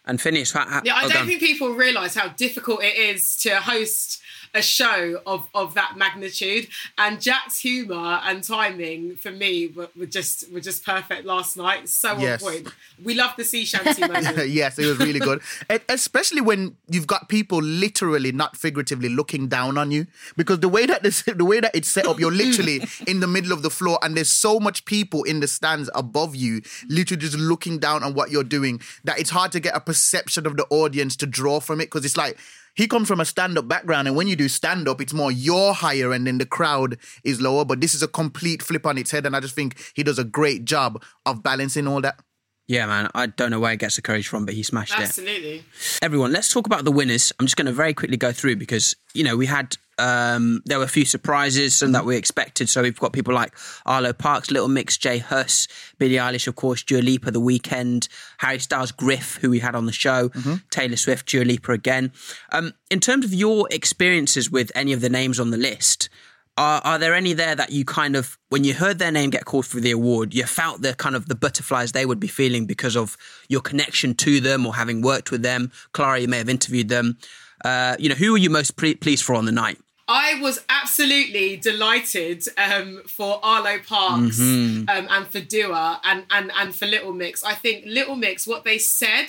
And 0.06 0.18
Finneas, 0.18 0.54
how, 0.54 0.66
how, 0.66 0.80
Yeah, 0.84 0.94
I 0.94 1.04
oh, 1.04 1.08
don't 1.10 1.22
go 1.22 1.26
think 1.26 1.40
people 1.40 1.74
realise 1.74 2.14
how 2.14 2.28
difficult 2.28 2.82
it 2.82 2.96
is 2.96 3.36
to 3.42 3.56
host 3.56 4.22
a 4.54 4.62
show 4.62 5.20
of 5.26 5.48
of 5.54 5.74
that 5.74 5.96
magnitude. 5.96 6.68
And 6.96 7.20
Jack's 7.20 7.58
humor 7.60 8.20
and 8.24 8.42
timing 8.42 9.16
for 9.16 9.30
me 9.30 9.68
were, 9.68 9.88
were 9.96 10.06
just 10.06 10.50
were 10.52 10.60
just 10.60 10.84
perfect 10.84 11.24
last 11.24 11.56
night. 11.56 11.88
So 11.88 12.16
Yes. 12.18 12.42
on 12.42 12.50
point. 12.52 12.68
We 13.02 13.14
love 13.14 13.32
the 13.36 13.44
sea 13.44 13.64
shanty 13.64 14.00
moment. 14.06 14.48
yes, 14.48 14.78
it 14.78 14.86
was 14.86 14.98
really 14.98 15.20
good. 15.20 15.40
Especially 15.88 16.40
when 16.40 16.76
you've 16.88 17.06
got 17.06 17.28
people 17.28 17.60
literally, 17.62 18.32
not 18.32 18.56
figuratively, 18.56 19.08
looking 19.08 19.48
down 19.48 19.78
on 19.78 19.90
you. 19.90 20.06
Because 20.36 20.60
the 20.60 20.68
way 20.68 20.86
that 20.86 21.02
this, 21.02 21.22
the 21.22 21.44
way 21.44 21.60
that 21.60 21.74
it's 21.74 21.88
set 21.88 22.06
up, 22.06 22.18
you're 22.18 22.32
literally 22.32 22.82
in 23.06 23.20
the 23.20 23.26
middle 23.26 23.52
of 23.52 23.62
the 23.62 23.70
floor, 23.70 23.98
and 24.02 24.16
there's 24.16 24.30
so 24.30 24.58
much 24.58 24.84
people 24.84 25.22
in 25.24 25.40
the 25.40 25.46
stands 25.48 25.90
above 25.94 26.34
you, 26.34 26.62
literally 26.88 27.20
just 27.20 27.36
looking 27.36 27.78
down 27.78 28.02
on 28.02 28.14
what 28.14 28.30
you're 28.30 28.44
doing, 28.44 28.80
that 29.04 29.18
it's 29.18 29.30
hard 29.30 29.52
to 29.52 29.60
get 29.60 29.76
a 29.76 29.80
perception 29.80 30.46
of 30.46 30.56
the 30.56 30.66
audience 30.70 31.16
to 31.16 31.26
draw 31.26 31.60
from 31.60 31.80
it. 31.80 31.84
Because 31.86 32.04
it's 32.04 32.16
like 32.16 32.38
he 32.78 32.86
comes 32.86 33.08
from 33.08 33.18
a 33.18 33.24
stand-up 33.24 33.66
background, 33.66 34.06
and 34.06 34.16
when 34.16 34.28
you 34.28 34.36
do 34.36 34.48
stand-up, 34.48 35.00
it's 35.00 35.12
more 35.12 35.32
you're 35.32 35.74
higher, 35.74 36.12
and 36.12 36.24
then 36.24 36.38
the 36.38 36.46
crowd 36.46 36.96
is 37.24 37.40
lower. 37.40 37.64
But 37.64 37.80
this 37.80 37.92
is 37.92 38.04
a 38.04 38.08
complete 38.08 38.62
flip 38.62 38.86
on 38.86 38.96
its 38.96 39.10
head, 39.10 39.26
and 39.26 39.34
I 39.34 39.40
just 39.40 39.56
think 39.56 39.76
he 39.94 40.04
does 40.04 40.16
a 40.16 40.24
great 40.24 40.64
job 40.64 41.02
of 41.26 41.42
balancing 41.42 41.88
all 41.88 42.00
that. 42.02 42.20
Yeah, 42.68 42.86
man. 42.86 43.10
I 43.16 43.26
don't 43.26 43.50
know 43.50 43.58
where 43.58 43.72
he 43.72 43.76
gets 43.76 43.96
the 43.96 44.02
courage 44.02 44.28
from, 44.28 44.44
but 44.44 44.54
he 44.54 44.62
smashed 44.62 44.94
it. 44.94 45.00
Absolutely. 45.00 45.64
everyone, 46.02 46.32
let's 46.32 46.52
talk 46.52 46.66
about 46.66 46.84
the 46.84 46.92
winners. 46.92 47.32
I'm 47.40 47.46
just 47.46 47.56
going 47.56 47.66
to 47.66 47.72
very 47.72 47.94
quickly 47.94 48.16
go 48.16 48.30
through 48.30 48.56
because 48.56 48.94
you 49.12 49.24
know 49.24 49.36
we 49.36 49.46
had 49.46 49.76
um, 49.98 50.62
there 50.64 50.78
were 50.78 50.84
a 50.84 50.88
few 50.88 51.04
surprises, 51.04 51.76
some 51.76 51.92
that 51.92 52.04
we 52.04 52.16
expected. 52.16 52.68
So 52.68 52.82
we've 52.82 52.98
got 52.98 53.12
people 53.12 53.34
like 53.34 53.54
Arlo 53.84 54.12
Parks, 54.12 54.50
Little 54.50 54.68
Mix, 54.68 54.96
J 54.96 55.18
Hus, 55.18 55.68
Billie 55.98 56.16
Eilish, 56.16 56.46
of 56.46 56.54
course, 56.54 56.82
Dua 56.82 57.00
Lipa, 57.00 57.30
The 57.30 57.40
Weeknd, 57.40 58.08
Harry 58.38 58.58
Styles, 58.58 58.92
Griff, 58.92 59.36
who 59.36 59.50
we 59.50 59.58
had 59.58 59.74
on 59.74 59.86
the 59.86 59.92
show, 59.92 60.30
Taylor 60.70 60.96
Swift, 60.96 61.26
Dua 61.28 61.44
Lipa 61.44 61.72
again. 61.72 62.12
Um, 62.52 62.74
in 62.90 63.00
terms 63.00 63.24
of 63.24 63.34
your 63.34 63.68
experiences 63.70 64.50
with 64.50 64.70
any 64.74 64.92
of 64.92 65.00
the 65.00 65.10
names 65.10 65.40
on 65.40 65.50
the 65.50 65.56
list. 65.56 66.08
Are, 66.56 66.80
are 66.82 66.98
there 66.98 67.14
any 67.14 67.34
there 67.34 67.54
that 67.54 67.70
you 67.70 67.84
kind 67.84 68.16
of, 68.16 68.36
when 68.48 68.64
you 68.64 68.74
heard 68.74 68.98
their 68.98 69.12
name 69.12 69.30
get 69.30 69.44
called 69.44 69.64
for 69.64 69.78
the 69.78 69.92
award, 69.92 70.34
you 70.34 70.42
felt 70.42 70.82
the 70.82 70.92
kind 70.92 71.14
of 71.14 71.28
the 71.28 71.36
butterflies 71.36 71.92
they 71.92 72.04
would 72.04 72.18
be 72.18 72.26
feeling 72.26 72.66
because 72.66 72.96
of 72.96 73.16
your 73.48 73.60
connection 73.60 74.12
to 74.16 74.40
them 74.40 74.66
or 74.66 74.74
having 74.74 75.00
worked 75.00 75.30
with 75.30 75.42
them? 75.42 75.70
Clara, 75.92 76.18
you 76.18 76.26
may 76.26 76.38
have 76.38 76.48
interviewed 76.48 76.88
them. 76.88 77.16
Uh, 77.64 77.94
you 78.00 78.08
know, 78.08 78.16
who 78.16 78.32
were 78.32 78.38
you 78.38 78.50
most 78.50 78.76
pre- 78.76 78.96
pleased 78.96 79.22
for 79.22 79.36
on 79.36 79.44
the 79.44 79.52
night? 79.52 79.78
I 80.08 80.40
was 80.40 80.64
absolutely 80.70 81.56
delighted 81.56 82.44
um, 82.56 83.02
for 83.06 83.38
Arlo 83.42 83.78
Parks 83.78 84.38
Mm-hmm. 84.40 84.88
um, 84.88 85.06
and 85.10 85.26
for 85.26 85.40
Dua 85.40 86.00
and, 86.02 86.24
and, 86.30 86.50
and 86.56 86.74
for 86.74 86.86
Little 86.86 87.12
Mix. 87.12 87.44
I 87.44 87.54
think 87.54 87.84
Little 87.86 88.16
Mix, 88.16 88.46
what 88.46 88.64
they 88.64 88.78
said 88.78 89.26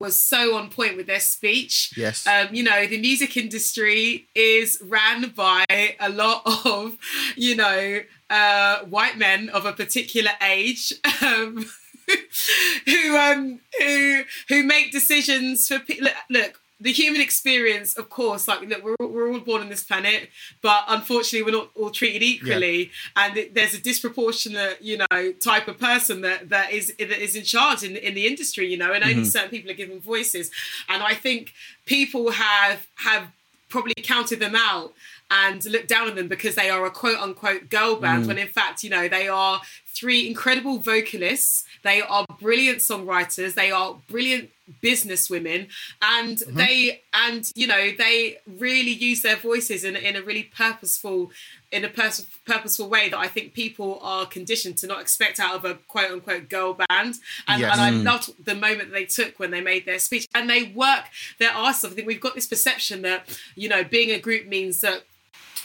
was 0.00 0.22
so 0.22 0.54
on 0.54 0.68
point 0.68 0.98
with 0.98 1.06
their 1.06 1.18
speech. 1.20 1.94
Yes. 1.96 2.26
Um, 2.26 2.48
you 2.54 2.62
know, 2.62 2.86
the 2.86 3.00
music 3.00 3.38
industry 3.38 4.28
is 4.34 4.78
ran 4.84 5.30
by 5.30 5.64
a 5.98 6.10
lot 6.10 6.42
of, 6.66 6.98
you 7.36 7.56
know, 7.56 8.00
uh, 8.28 8.80
white 8.80 9.16
men 9.16 9.48
of 9.48 9.64
a 9.64 9.72
particular 9.72 10.32
age. 10.46 10.92
Um, 11.24 11.64
who 12.86 13.16
um 13.18 13.60
who 13.78 14.22
who 14.48 14.62
make 14.62 14.90
decisions 14.92 15.68
for 15.68 15.78
pe- 15.78 16.00
look, 16.00 16.14
look 16.30 16.60
the 16.80 16.92
human 16.92 17.20
experience 17.20 17.96
of 17.96 18.08
course 18.08 18.46
like 18.46 18.60
look 18.60 18.84
we're, 18.84 18.94
all- 19.00 19.08
we're 19.08 19.32
all 19.32 19.40
born 19.40 19.62
on 19.62 19.68
this 19.68 19.82
planet 19.82 20.28
but 20.62 20.84
unfortunately 20.88 21.42
we're 21.42 21.58
not 21.58 21.70
all 21.74 21.90
treated 21.90 22.22
equally. 22.22 22.90
And 23.16 23.36
it, 23.36 23.54
there's 23.54 23.74
a 23.74 23.80
disproportionate 23.80 24.80
you 24.80 24.98
know 24.98 25.32
type 25.32 25.68
of 25.68 25.78
person 25.78 26.20
that 26.22 26.48
that 26.48 26.72
is 26.72 26.94
that 26.98 27.22
is 27.22 27.34
in 27.36 27.44
charge 27.44 27.82
in, 27.82 27.96
in 27.96 28.14
the 28.14 28.26
industry 28.26 28.70
you 28.70 28.76
know 28.76 28.92
and 28.92 29.02
only 29.02 29.16
mm-hmm. 29.16 29.24
certain 29.24 29.50
people 29.50 29.70
are 29.70 29.74
given 29.74 30.00
voices. 30.00 30.50
And 30.88 31.02
i 31.02 31.14
think 31.14 31.52
people 31.84 32.30
have 32.30 32.86
have 32.96 33.28
probably 33.68 33.94
counted 34.02 34.40
them 34.40 34.54
out 34.56 34.94
and 35.30 35.64
looked 35.66 35.88
down 35.88 36.08
on 36.08 36.16
them 36.16 36.28
because 36.28 36.54
they 36.54 36.70
are 36.70 36.86
a 36.86 36.90
quote 36.90 37.18
unquote 37.18 37.68
girl 37.68 37.96
band 37.96 38.24
mm. 38.24 38.28
when 38.28 38.38
in 38.38 38.48
fact 38.48 38.82
you 38.82 38.90
know 38.90 39.08
they 39.08 39.28
are 39.28 39.60
three 39.98 40.28
incredible 40.28 40.78
vocalists 40.78 41.64
they 41.82 42.00
are 42.00 42.24
brilliant 42.40 42.78
songwriters 42.78 43.54
they 43.54 43.70
are 43.70 43.96
brilliant 44.08 44.50
business 44.80 45.30
women 45.30 45.66
and 46.02 46.38
mm-hmm. 46.38 46.56
they 46.56 47.00
and 47.14 47.50
you 47.54 47.66
know 47.66 47.90
they 47.96 48.38
really 48.58 48.90
use 48.90 49.22
their 49.22 49.36
voices 49.36 49.82
in, 49.82 49.96
in 49.96 50.14
a 50.14 50.22
really 50.22 50.42
purposeful 50.42 51.30
in 51.70 51.84
a 51.84 51.88
pers- 51.88 52.26
purposeful 52.46 52.88
way 52.88 53.08
that 53.08 53.18
I 53.18 53.28
think 53.28 53.52
people 53.52 53.98
are 54.02 54.26
conditioned 54.26 54.78
to 54.78 54.86
not 54.86 55.00
expect 55.00 55.38
out 55.38 55.54
of 55.54 55.64
a 55.64 55.74
quote 55.74 56.10
unquote 56.10 56.48
girl 56.48 56.74
band. 56.74 57.16
And, 57.46 57.60
Yes. 57.60 57.72
and 57.72 57.80
I 57.80 57.90
mm. 57.90 58.04
loved 58.04 58.44
the 58.44 58.54
moment 58.54 58.92
they 58.92 59.04
took 59.04 59.38
when 59.38 59.50
they 59.50 59.60
made 59.60 59.84
their 59.84 59.98
speech. 59.98 60.26
And 60.34 60.48
they 60.48 60.64
work 60.64 61.04
their 61.38 61.50
arse 61.52 61.84
off. 61.84 61.92
I 61.92 61.94
think 61.94 62.06
we've 62.06 62.20
got 62.20 62.34
this 62.34 62.46
perception 62.46 63.02
that, 63.02 63.28
you 63.54 63.68
know, 63.68 63.84
being 63.84 64.10
a 64.10 64.18
group 64.18 64.46
means 64.46 64.80
that 64.80 65.04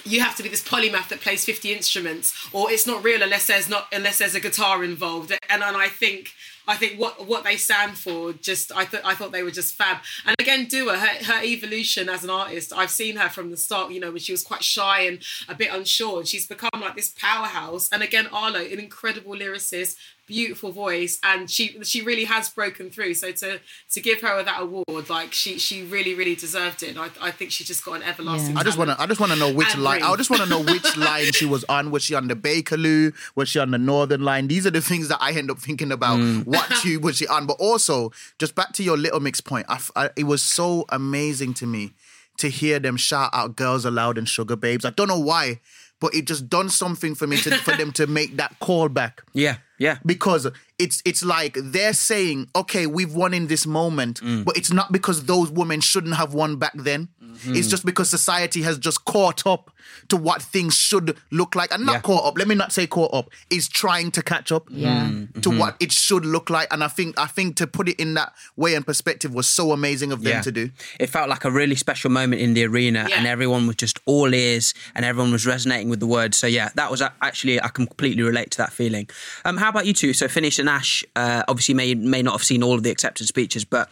you 0.05 0.21
have 0.21 0.35
to 0.35 0.43
be 0.43 0.49
this 0.49 0.63
polymath 0.63 1.09
that 1.09 1.21
plays 1.21 1.45
50 1.45 1.73
instruments 1.73 2.49
or 2.51 2.71
it's 2.71 2.85
not 2.85 3.03
real 3.03 3.21
unless 3.21 3.47
there's 3.47 3.69
not 3.69 3.87
unless 3.91 4.19
there's 4.19 4.35
a 4.35 4.39
guitar 4.39 4.83
involved. 4.83 5.31
And, 5.49 5.63
and 5.63 5.77
i 5.77 5.87
think 5.87 6.31
i 6.67 6.75
think 6.75 6.99
what 6.99 7.27
what 7.27 7.43
they 7.43 7.55
stand 7.55 7.97
for 7.97 8.33
just 8.33 8.71
i 8.75 8.85
thought 8.85 9.01
i 9.03 9.13
thought 9.13 9.31
they 9.31 9.43
were 9.43 9.51
just 9.51 9.75
fab. 9.75 9.97
And 10.25 10.35
again 10.39 10.67
dua 10.67 10.97
her, 10.97 11.23
her 11.25 11.43
evolution 11.43 12.09
as 12.09 12.23
an 12.23 12.29
artist 12.29 12.73
i've 12.73 12.91
seen 12.91 13.15
her 13.17 13.29
from 13.29 13.51
the 13.51 13.57
start 13.57 13.91
you 13.91 13.99
know 13.99 14.11
when 14.11 14.19
she 14.19 14.31
was 14.31 14.43
quite 14.43 14.63
shy 14.63 15.01
and 15.01 15.19
a 15.47 15.55
bit 15.55 15.73
unsure. 15.73 16.19
And 16.19 16.27
she's 16.27 16.47
become 16.47 16.81
like 16.81 16.95
this 16.95 17.13
powerhouse. 17.17 17.89
And 17.91 18.03
again 18.03 18.27
arlo 18.31 18.59
an 18.59 18.79
incredible 18.79 19.33
lyricist 19.33 19.95
beautiful 20.25 20.71
voice 20.71 21.19
and 21.23 21.49
she 21.49 21.83
she 21.83 22.01
really 22.01 22.23
has 22.23 22.49
broken 22.49 22.89
through 22.89 23.13
so 23.13 23.31
to 23.31 23.59
to 23.91 23.99
give 23.99 24.21
her 24.21 24.41
that 24.41 24.61
award 24.61 25.09
like 25.09 25.33
she 25.33 25.59
she 25.59 25.83
really 25.83 26.15
really 26.15 26.33
deserved 26.35 26.81
it 26.81 26.97
i, 26.97 27.09
I 27.21 27.31
think 27.31 27.51
she 27.51 27.63
just 27.65 27.83
got 27.83 27.95
an 27.95 28.03
everlasting 28.03 28.53
Yeah. 28.53 28.61
I 28.61 28.63
just 28.63 28.77
want 28.77 28.89
to 28.91 29.01
I 29.01 29.05
just 29.05 29.19
want 29.19 29.33
to 29.33 29.37
know 29.37 29.51
which 29.53 29.75
line. 29.77 30.01
I 30.01 30.15
just 30.15 30.29
want 30.29 30.43
to 30.43 30.49
know 30.49 30.61
which 30.61 30.95
line 30.97 31.31
she 31.33 31.45
was 31.45 31.63
on. 31.65 31.91
Was 31.91 32.03
she 32.03 32.15
on 32.15 32.27
the 32.27 32.35
Bakerloo? 32.35 33.13
Was 33.35 33.49
she 33.49 33.59
on 33.59 33.71
the 33.71 33.77
Northern 33.77 34.21
Line? 34.21 34.47
These 34.47 34.65
are 34.65 34.71
the 34.71 34.81
things 34.81 35.07
that 35.09 35.17
I 35.21 35.31
end 35.31 35.51
up 35.51 35.59
thinking 35.59 35.91
about. 35.91 36.19
Mm. 36.19 36.45
What 36.45 36.69
tube 36.81 37.03
was 37.03 37.17
she 37.17 37.27
on? 37.27 37.45
But 37.45 37.57
also, 37.59 38.11
just 38.39 38.55
back 38.55 38.71
to 38.73 38.83
your 38.83 38.97
Little 38.97 39.19
Mix 39.19 39.41
point. 39.41 39.65
I 39.69 39.75
f 39.75 39.91
I 39.95 40.09
it 40.15 40.23
was 40.23 40.41
so 40.41 40.85
amazing 40.89 41.53
to 41.55 41.65
me 41.67 41.93
to 42.37 42.47
hear 42.49 42.79
them 42.79 42.95
shout 42.97 43.29
out 43.33 43.55
"Girls 43.55 43.85
Aloud" 43.85 44.17
and 44.17 44.27
"Sugababes." 44.27 44.85
I 44.85 44.91
don't 44.91 45.07
know 45.07 45.19
why, 45.19 45.59
but 45.99 46.13
it 46.15 46.25
just 46.25 46.49
done 46.49 46.69
something 46.69 47.15
for 47.15 47.27
me 47.27 47.37
to, 47.37 47.57
for 47.57 47.75
them 47.75 47.91
to 47.93 48.07
make 48.07 48.37
that 48.37 48.59
call 48.59 48.89
back 48.89 49.23
Yeah, 49.33 49.57
yeah. 49.83 49.97
because 50.13 50.43
it's 50.83 50.97
it's 51.09 51.23
like 51.35 51.53
they're 51.75 51.93
saying, 52.11 52.37
okay, 52.61 52.85
we've 52.97 53.13
won 53.21 53.31
in 53.39 53.45
this 53.53 53.65
moment, 53.79 54.15
Mm. 54.21 54.43
but 54.47 54.53
it's 54.59 54.71
not 54.79 54.87
because 54.97 55.17
those 55.33 55.49
women 55.59 55.79
shouldn't 55.81 56.15
have 56.21 56.31
won 56.41 56.51
back 56.63 56.73
then. 56.89 57.01
Mm-hmm. 57.33 57.55
It's 57.55 57.67
just 57.67 57.85
because 57.85 58.09
society 58.09 58.61
has 58.63 58.77
just 58.77 59.05
caught 59.05 59.45
up 59.45 59.71
to 60.09 60.17
what 60.17 60.41
things 60.41 60.75
should 60.75 61.17
look 61.31 61.55
like, 61.55 61.71
and 61.73 61.85
not 61.85 61.93
Yeah. 61.95 62.01
caught 62.01 62.25
up. 62.25 62.37
Let 62.37 62.47
me 62.47 62.55
not 62.55 62.71
say 62.71 62.87
caught 62.87 63.13
up. 63.13 63.29
Is 63.49 63.67
trying 63.67 64.11
to 64.11 64.21
catch 64.21 64.51
up 64.51 64.67
Yeah. 64.69 65.07
Mm. 65.09 65.33
to 65.41 65.49
Mm-hmm. 65.49 65.59
what 65.59 65.75
it 65.79 65.91
should 65.91 66.25
look 66.25 66.49
like. 66.49 66.67
And 66.71 66.83
I 66.83 66.87
think 66.87 67.19
I 67.19 67.27
think 67.27 67.55
to 67.57 67.67
put 67.67 67.89
it 67.89 67.99
in 67.99 68.13
that 68.15 68.33
way 68.55 68.75
and 68.75 68.85
perspective 68.85 69.33
was 69.33 69.47
so 69.47 69.71
amazing 69.71 70.11
of 70.11 70.23
them 70.23 70.33
Yeah. 70.33 70.41
to 70.41 70.51
do. 70.51 70.69
It 70.99 71.07
felt 71.09 71.29
like 71.29 71.43
a 71.45 71.51
really 71.51 71.75
special 71.75 72.09
moment 72.11 72.41
in 72.41 72.53
the 72.53 72.63
arena, 72.65 73.05
Yeah. 73.09 73.17
and 73.17 73.27
everyone 73.27 73.67
was 73.67 73.75
just 73.75 73.99
all 74.05 74.33
ears, 74.33 74.73
and 74.95 75.05
everyone 75.05 75.31
was 75.31 75.45
resonating 75.45 75.89
with 75.89 75.99
the 75.99 76.07
words. 76.07 76.37
So 76.37 76.47
yeah, 76.47 76.69
that 76.75 76.89
was 76.89 77.01
actually 77.01 77.61
I 77.61 77.67
can 77.69 77.85
completely 77.87 78.23
relate 78.23 78.51
to 78.51 78.57
that 78.59 78.73
feeling. 78.73 79.09
Um, 79.45 79.57
how 79.57 79.69
about 79.69 79.85
you 79.85 79.93
two? 79.93 80.13
So 80.13 80.27
Finneas 80.27 80.59
and 80.59 80.69
Ashe, 80.69 81.03
uh, 81.15 81.43
obviously 81.47 81.73
may 81.75 81.93
may 81.95 82.21
not 82.21 82.31
have 82.33 82.43
seen 82.43 82.63
all 82.63 82.73
of 82.75 82.83
the 82.83 82.89
acceptance 82.91 83.27
speeches, 83.29 83.63
but 83.65 83.89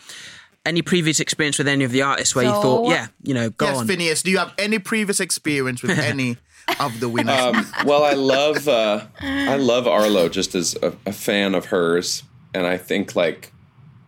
any 0.65 0.81
previous 0.81 1.19
experience 1.19 1.57
with 1.57 1.67
any 1.67 1.83
of 1.83 1.91
the 1.91 2.01
artists 2.01 2.35
where 2.35 2.45
you 2.45 2.51
thought, 2.51 2.89
yeah, 2.89 3.07
you 3.23 3.33
know, 3.33 3.49
go 3.49 3.65
yes, 3.65 3.77
on. 3.77 3.87
Finneas, 3.87 4.23
do 4.23 4.31
you 4.31 4.37
have 4.37 4.53
any 4.57 4.79
previous 4.79 5.19
experience 5.19 5.81
with 5.81 5.97
any 5.99 6.37
of 6.79 6.99
the 6.99 7.09
winners? 7.09 7.39
Um, 7.39 7.65
well, 7.85 8.03
I 8.03 8.13
love 8.13 8.67
uh, 8.67 9.05
I 9.19 9.57
love 9.57 9.87
Arlo 9.87 10.29
just 10.29 10.55
as 10.55 10.75
a, 10.81 10.93
a 11.05 11.13
fan 11.13 11.55
of 11.55 11.65
hers, 11.65 12.23
and 12.53 12.67
I 12.67 12.77
think 12.77 13.15
like 13.15 13.51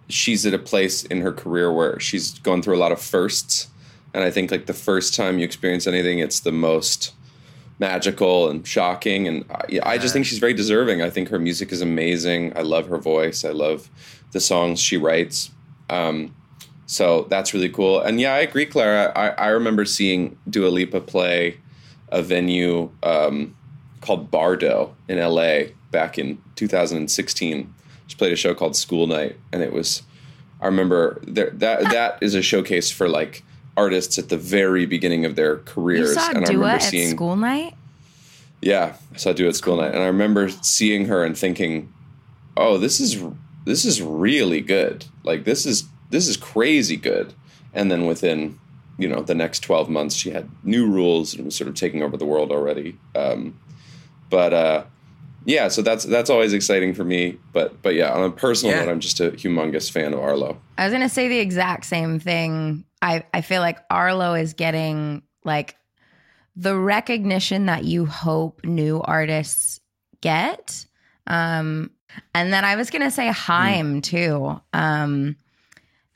she's 0.10 0.46
at 0.46 0.54
a 0.54 0.60
place 0.60 1.04
in 1.04 1.22
her 1.22 1.32
career 1.32 1.72
where 1.72 2.00
she's 2.00 2.38
gone 2.40 2.62
through 2.62 2.76
a 2.76 2.80
lot 2.80 2.92
of 2.92 3.02
firsts, 3.02 3.68
and 4.14 4.24
I 4.24 4.30
think 4.30 4.52
like 4.52 4.68
the 4.68 4.74
first 4.74 5.16
time 5.16 5.40
you 5.40 5.46
experience 5.46 5.88
anything, 5.88 6.20
it's 6.20 6.40
the 6.40 6.52
most 6.52 7.14
magical 7.80 8.48
and 8.48 8.66
shocking, 8.66 9.28
and 9.28 9.44
I, 9.50 9.80
I 9.84 9.98
just 9.98 10.14
think 10.14 10.28
she's 10.28 10.40
very 10.40 10.54
deserving. 10.54 11.02
I 11.02 11.10
think 11.10 11.30
her 11.30 11.40
music 11.40 11.72
is 11.72 11.82
amazing. 11.82 12.56
I 12.56 12.62
love 12.62 12.88
her 12.90 13.00
voice. 13.00 13.44
I 13.44 13.52
love 13.52 13.90
the 14.34 14.40
songs 14.40 14.80
she 14.80 14.98
writes. 14.98 15.50
Um, 15.90 16.34
so 16.86 17.28
that's 17.30 17.54
really 17.54 17.70
cool. 17.70 18.02
And 18.02 18.20
yeah, 18.20 18.34
I 18.34 18.40
agree, 18.40 18.66
Clara. 18.66 19.12
I, 19.16 19.30
I 19.30 19.48
remember 19.50 19.86
seeing 19.86 20.38
Dua 20.50 20.68
Lipa 20.68 21.02
play 21.02 21.58
a 22.10 22.22
venue 22.22 22.92
um, 23.02 23.56
called 24.02 24.30
Bardot 24.30 24.92
in 25.08 25.18
LA 25.18 25.74
back 25.92 26.18
in 26.18 26.42
2016. 26.56 27.74
She 28.08 28.16
played 28.18 28.34
a 28.34 28.36
show 28.36 28.54
called 28.54 28.76
School 28.76 29.08
Night, 29.08 29.38
and 29.52 29.62
it 29.62 29.74
was. 29.74 30.04
I 30.62 30.68
remember 30.68 31.20
there, 31.24 31.50
that 31.50 31.92
that 31.92 32.20
is 32.22 32.36
a 32.36 32.42
showcase 32.42 32.90
for 32.90 33.10
like 33.10 33.44
artists 33.76 34.18
at 34.18 34.30
the 34.30 34.38
very 34.38 34.86
beginning 34.86 35.26
of 35.26 35.36
their 35.36 35.58
careers. 35.58 36.10
You 36.10 36.16
saw 36.16 36.30
and 36.30 36.38
I 36.38 36.42
Dua 36.46 36.60
remember 36.60 36.76
at 36.76 36.82
seeing 36.84 37.10
school 37.10 37.36
night? 37.36 37.74
yeah, 38.62 38.96
I 39.14 39.18
saw 39.18 39.34
Dua 39.34 39.50
at 39.50 39.56
School 39.56 39.78
Night, 39.78 39.94
and 39.94 40.02
I 40.02 40.08
remember 40.08 40.50
seeing 40.50 41.06
her 41.06 41.24
and 41.24 41.38
thinking, 41.38 41.92
"Oh, 42.56 42.78
this 42.78 43.00
is 43.00 43.22
this 43.66 43.86
is 43.86 44.02
really 44.02 44.62
good. 44.62 45.06
Like 45.24 45.44
this 45.44 45.66
is 45.66 45.86
this 46.14 46.28
is 46.28 46.38
crazy 46.38 46.96
good." 46.96 47.34
And 47.74 47.92
then 47.92 48.06
within 48.06 48.60
you 49.00 49.08
know 49.10 49.22
the 49.24 49.34
next 49.36 49.62
12 49.62 49.90
months 49.90 50.14
she 50.16 50.30
had 50.30 50.48
new 50.64 50.86
rules 50.88 51.34
and 51.34 51.44
was 51.46 51.56
sort 51.56 51.68
of 51.68 51.74
taking 51.74 52.04
over 52.04 52.16
the 52.16 52.26
world 52.26 52.52
already 52.52 52.96
um, 53.16 53.60
but 54.30 54.54
uh, 54.54 54.84
yeah 55.46 55.68
so 55.68 55.82
that's 55.82 56.04
that's 56.06 56.30
always 56.30 56.54
exciting 56.54 56.94
for 56.94 57.04
me 57.04 57.36
but 57.54 57.82
but 57.82 57.96
yeah 57.96 58.14
on 58.14 58.24
a 58.24 58.30
personal 58.30 58.76
Yeah. 58.76 58.86
note 58.86 58.92
i'm 58.92 59.00
just 59.00 59.20
a 59.20 59.32
humongous 59.32 59.90
fan 59.90 60.14
of 60.14 60.20
arlo 60.20 60.62
I 60.78 60.84
was 60.86 60.94
gonna 60.94 61.10
say 61.10 61.28
the 61.28 61.40
exact 61.40 61.86
same 61.86 62.20
thing. 62.20 62.86
I, 63.02 63.24
I 63.34 63.42
feel 63.42 63.62
like 63.62 63.80
Arlo 63.90 64.34
is 64.36 64.54
getting 64.54 65.24
like 65.44 65.76
the 66.56 66.76
recognition 66.78 67.66
that 67.66 67.84
you 67.84 68.06
hope 68.06 68.64
new 68.64 69.02
artists 69.02 69.80
get. 70.22 70.86
Um, 71.28 71.90
and 72.36 72.54
then 72.54 72.64
I 72.64 72.76
was 72.76 72.90
gonna 72.92 73.12
say 73.12 73.28
Haim 73.28 74.02
too. 74.02 74.60
Um, 74.72 75.36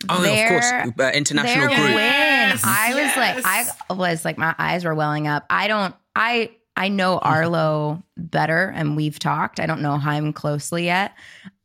Oh, 0.09 0.15
of 0.23 0.49
course, 0.49 0.69
their- 0.69 0.93
uh, 1.07 1.11
international 1.11 1.67
their 1.67 1.67
group. 1.69 1.87
win. 1.89 1.95
Yes, 1.95 2.61
I 2.63 2.89
was 2.93 3.17
like. 3.17 3.45
I 3.89 3.93
was 3.93 4.23
like, 4.25 4.37
my 4.37 4.53
eyes 4.59 4.85
were 4.85 4.93
welling 4.95 5.27
up. 5.27 5.45
I 5.49 5.67
don't, 5.67 5.95
I, 6.15 6.51
I 6.75 6.89
know 6.89 7.17
Arlo 7.17 8.03
better, 8.15 8.71
and 8.75 8.95
we've 8.95 9.17
talked. 9.17 9.59
I 9.59 9.65
don't 9.65 9.81
know 9.81 9.97
Haim 9.97 10.33
closely 10.33 10.85
yet. 10.85 11.13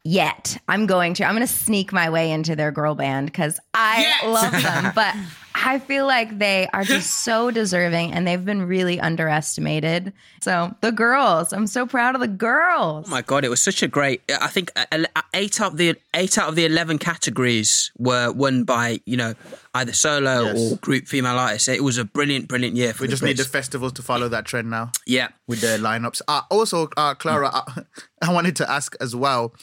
Yet 0.04 0.56
I'm 0.66 0.86
going 0.86 1.14
to. 1.14 1.24
I'm 1.24 1.34
going 1.36 1.46
to 1.46 1.52
sneak 1.52 1.92
my 1.92 2.10
way 2.10 2.32
into 2.32 2.56
their 2.56 2.72
girl 2.72 2.94
band 2.94 3.26
because 3.26 3.60
I 3.74 4.00
Yet. 4.22 4.30
love 4.30 4.50
them. 4.62 4.92
But 4.94 5.14
I 5.54 5.78
feel 5.78 6.06
like 6.06 6.38
they 6.38 6.68
are 6.73 6.85
just 6.85 7.11
so 7.25 7.50
deserving, 7.50 8.12
and 8.12 8.26
they've 8.26 8.44
been 8.44 8.62
really 8.66 9.00
underestimated. 9.00 10.12
So 10.40 10.75
the 10.80 10.92
girls, 10.92 11.52
I'm 11.52 11.66
so 11.66 11.87
proud 11.87 12.14
of 12.14 12.21
the 12.21 12.28
girls. 12.28 13.06
Oh 13.09 13.11
my 13.11 13.23
god, 13.23 13.44
it 13.44 13.49
was 13.49 13.62
such 13.62 13.82
a 13.82 13.88
great. 13.88 14.23
I 14.40 14.49
think 14.49 14.71
uh, 14.76 15.04
eight 15.35 15.61
out 15.61 15.73
of 15.73 15.76
the 15.78 15.97
eight 16.14 16.38
out 16.38 16.49
of 16.49 16.56
the 16.56 16.64
eleven 16.64 16.99
categories 16.99 17.92
were 17.99 18.32
won 18.32 18.64
by 18.64 19.00
you 19.06 19.16
know 19.16 19.35
either 19.75 19.92
solo 19.92 20.42
Yes. 20.42 20.73
or 20.73 20.76
group 20.78 21.06
female 21.06 21.38
artists. 21.38 21.68
It 21.68 21.82
was 21.85 21.99
a 21.99 22.04
brilliant, 22.04 22.49
brilliant 22.49 22.76
year 22.76 22.92
for 22.92 23.02
We 23.02 23.06
the 23.09 23.12
just 23.12 23.23
need 23.23 23.37
the 23.37 23.44
festivals 23.44 23.92
to 23.94 24.02
follow 24.02 24.28
that 24.28 24.44
trend 24.44 24.71
now 24.71 24.90
yeah. 25.06 25.28
with 25.49 25.61
their 25.61 25.78
lineups. 25.78 26.23
Uh, 26.28 26.42
also, 26.50 26.88
uh, 26.97 27.14
Clara, 27.14 27.49
uh, 27.52 27.82
I 28.23 28.32
wanted 28.32 28.56
to 28.56 28.71
ask 28.71 28.94
as 29.00 29.14
well. 29.16 29.54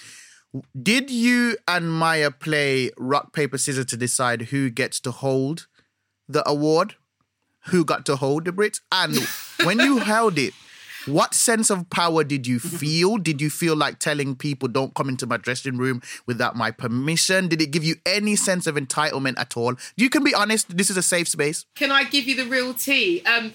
Did 0.81 1.11
you 1.11 1.57
and 1.67 1.91
Maya 1.91 2.31
play 2.31 2.89
rock 2.97 3.33
paper 3.33 3.57
scissors 3.59 3.85
to 3.87 3.97
decide 3.97 4.43
who 4.43 4.69
gets 4.71 4.99
to 5.01 5.11
hold 5.11 5.67
the 6.29 6.47
award? 6.47 6.95
Who 7.65 7.83
got 7.83 8.05
to 8.05 8.15
hold 8.15 8.45
the 8.45 8.51
Brits? 8.51 8.79
And 8.91 9.17
when 9.65 9.79
you 9.79 9.97
held 9.97 10.37
it, 10.37 10.53
what 11.05 11.33
sense 11.33 11.69
of 11.69 11.89
power 11.89 12.23
did 12.23 12.45
you 12.45 12.59
feel? 12.59 13.17
Did 13.17 13.41
you 13.41 13.49
feel 13.49 13.75
like 13.75 13.99
telling 13.99 14.35
people, 14.35 14.67
don't 14.67 14.93
come 14.93 15.09
into 15.09 15.25
my 15.25 15.37
dressing 15.37 15.77
room 15.77 16.01
without 16.25 16.55
my 16.55 16.71
permission? 16.71 17.47
Did 17.47 17.61
it 17.61 17.71
give 17.71 17.83
you 17.83 17.95
any 18.05 18.35
sense 18.35 18.67
of 18.67 18.75
entitlement 18.75 19.39
at 19.39 19.57
all? 19.57 19.75
You 19.95 20.09
can 20.09 20.23
be 20.23 20.33
honest, 20.33 20.75
this 20.77 20.89
is 20.89 20.97
a 20.97 21.01
safe 21.01 21.27
space. 21.27 21.65
Can 21.75 21.91
I 21.91 22.03
give 22.03 22.27
you 22.27 22.35
the 22.35 22.45
real 22.45 22.73
tea? 22.73 23.23
Um, 23.25 23.53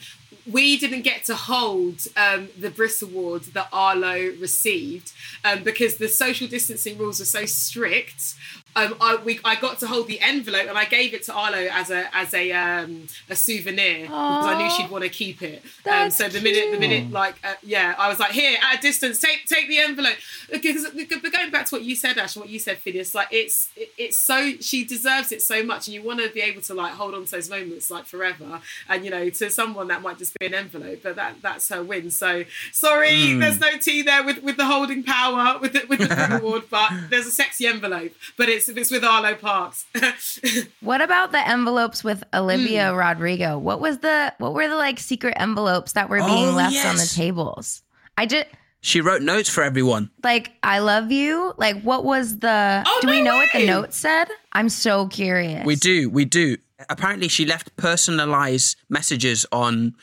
we 0.51 0.77
didn't 0.77 1.03
get 1.03 1.25
to 1.25 1.35
hold 1.35 2.07
um, 2.17 2.49
the 2.59 2.71
Brit 2.71 3.01
Award 3.03 3.43
that 3.55 3.69
Arlo 3.73 4.33
received 4.41 5.13
um, 5.45 5.63
because 5.63 5.97
the 5.97 6.09
social 6.09 6.47
distancing 6.49 6.99
rules 6.99 7.21
are 7.21 7.27
so 7.27 7.47
strict. 7.47 8.35
Um, 8.77 8.97
I, 9.01 9.17
we, 9.17 9.41
I 9.45 9.55
got 9.55 9.79
to 9.81 9.87
hold 9.87 10.09
the 10.09 10.21
envelope 10.21 10.67
and 10.69 10.77
I 10.77 10.85
gave 10.85 11.15
it 11.15 11.23
to 11.25 11.33
Arlo 11.33 11.69
as 11.71 11.91
a 11.91 12.15
as 12.15 12.35
a 12.35 12.53
um, 12.53 13.07
a 13.31 13.37
souvenir 13.37 14.03
because 14.03 14.47
I 14.47 14.59
knew 14.59 14.71
she'd 14.71 14.91
want 14.91 15.05
to 15.05 15.11
keep 15.11 15.43
it. 15.43 15.63
Um, 15.91 16.11
so 16.11 16.29
the 16.29 16.41
minute 16.41 16.73
the 16.73 16.79
minute 16.79 17.11
like 17.11 17.37
uh, 17.45 17.55
yeah, 17.63 17.95
I 17.99 18.09
was 18.09 18.19
like 18.19 18.33
here 18.33 18.59
at 18.63 18.79
a 18.79 18.83
distance, 18.83 19.21
take 19.21 19.47
take 19.47 19.69
the 19.69 19.79
envelope. 19.79 20.17
Because 20.51 20.89
but 20.91 21.33
going 21.33 21.51
back 21.51 21.67
to 21.67 21.77
what 21.77 21.83
you 21.83 21.95
said, 21.95 22.19
Ashe, 22.19 22.37
and 22.37 22.45
what 22.45 22.51
you 22.51 22.59
said, 22.59 22.79
Finneas, 22.85 23.15
like 23.15 23.29
it's 23.31 23.71
it, 23.77 23.91
it's 23.97 24.19
so 24.19 24.53
she 24.61 24.85
deserves 24.85 25.31
it 25.33 25.43
so 25.43 25.63
much, 25.63 25.87
and 25.87 25.95
you 25.95 26.03
want 26.03 26.21
to 26.21 26.29
be 26.31 26.41
able 26.41 26.63
to 26.63 26.75
like 26.75 26.93
hold 26.93 27.15
on 27.15 27.25
to 27.25 27.31
those 27.31 27.49
moments 27.49 27.91
like 27.91 28.07
forever. 28.07 28.61
And 28.89 29.05
you 29.05 29.11
know, 29.11 29.31
to 29.31 29.51
someone 29.51 29.89
that 29.89 30.03
might 30.03 30.19
just 30.19 30.37
be 30.39 30.47
an 30.47 30.55
envelope, 30.55 31.01
but 31.03 31.17
that 31.17 31.37
that's 31.43 31.69
her 31.69 31.83
win. 31.83 32.11
So 32.11 32.45
sorry, 32.73 33.35
there's 33.35 33.61
no 33.61 33.79
tea 33.79 34.03
there 34.03 34.25
with 34.25 34.43
with 34.43 34.57
the 34.57 34.67
holding 34.67 35.03
power 35.03 35.59
with 35.61 35.73
the, 35.75 35.85
with 35.89 36.01
the 36.01 36.15
Brit 36.15 36.43
award, 36.43 36.65
but 36.71 36.91
there's 37.11 37.27
a 37.27 37.31
sexy 37.31 37.67
envelope, 37.67 38.13
but 38.37 38.49
it's 38.49 38.64
it's 38.69 38.91
with 38.91 39.05
Arlo 39.05 39.35
Parks. 39.35 39.85
What 40.81 41.01
about 41.01 41.33
the 41.33 41.47
envelopes 41.49 42.05
with 42.05 42.23
Olivia 42.35 42.91
Hmm. 42.91 42.97
Rodrigo? 42.97 43.59
What 43.59 43.81
was 43.81 43.99
the 43.99 44.33
what 44.39 44.53
were 44.55 44.69
the 44.69 44.77
like 44.77 44.99
secret 44.99 45.35
envelopes 45.39 45.93
that 45.93 46.09
were 46.09 46.19
being 46.19 46.49
Oh, 46.49 46.53
left 46.53 46.85
on 46.87 46.97
the 46.97 47.11
tables? 47.15 47.83
I 48.19 48.27
just 48.27 48.47
She 48.81 49.01
wrote 49.01 49.23
notes 49.23 49.49
for 49.49 49.63
everyone. 49.63 50.11
like 50.23 50.53
I 50.63 50.79
love 50.81 51.11
you. 51.11 51.55
Like 51.57 51.81
what 51.83 52.05
was 52.05 52.39
the 52.39 52.83
Oh, 52.87 52.99
do 53.03 53.09
we 53.09 53.23
no 53.23 53.31
know 53.33 53.37
what 53.37 53.49
the 53.53 53.61
way. 53.61 53.67
note 53.67 53.95
said? 53.95 54.27
I'm 54.53 54.69
so 54.69 55.09
curious. 55.09 55.65
We 55.65 55.77
do, 55.77 56.11
we 56.11 56.25
do. 56.25 56.57
Apparently, 56.91 57.29
she 57.29 57.47
left 57.47 57.75
personalized 57.77 58.77
messages 58.91 59.47
on 59.53 59.95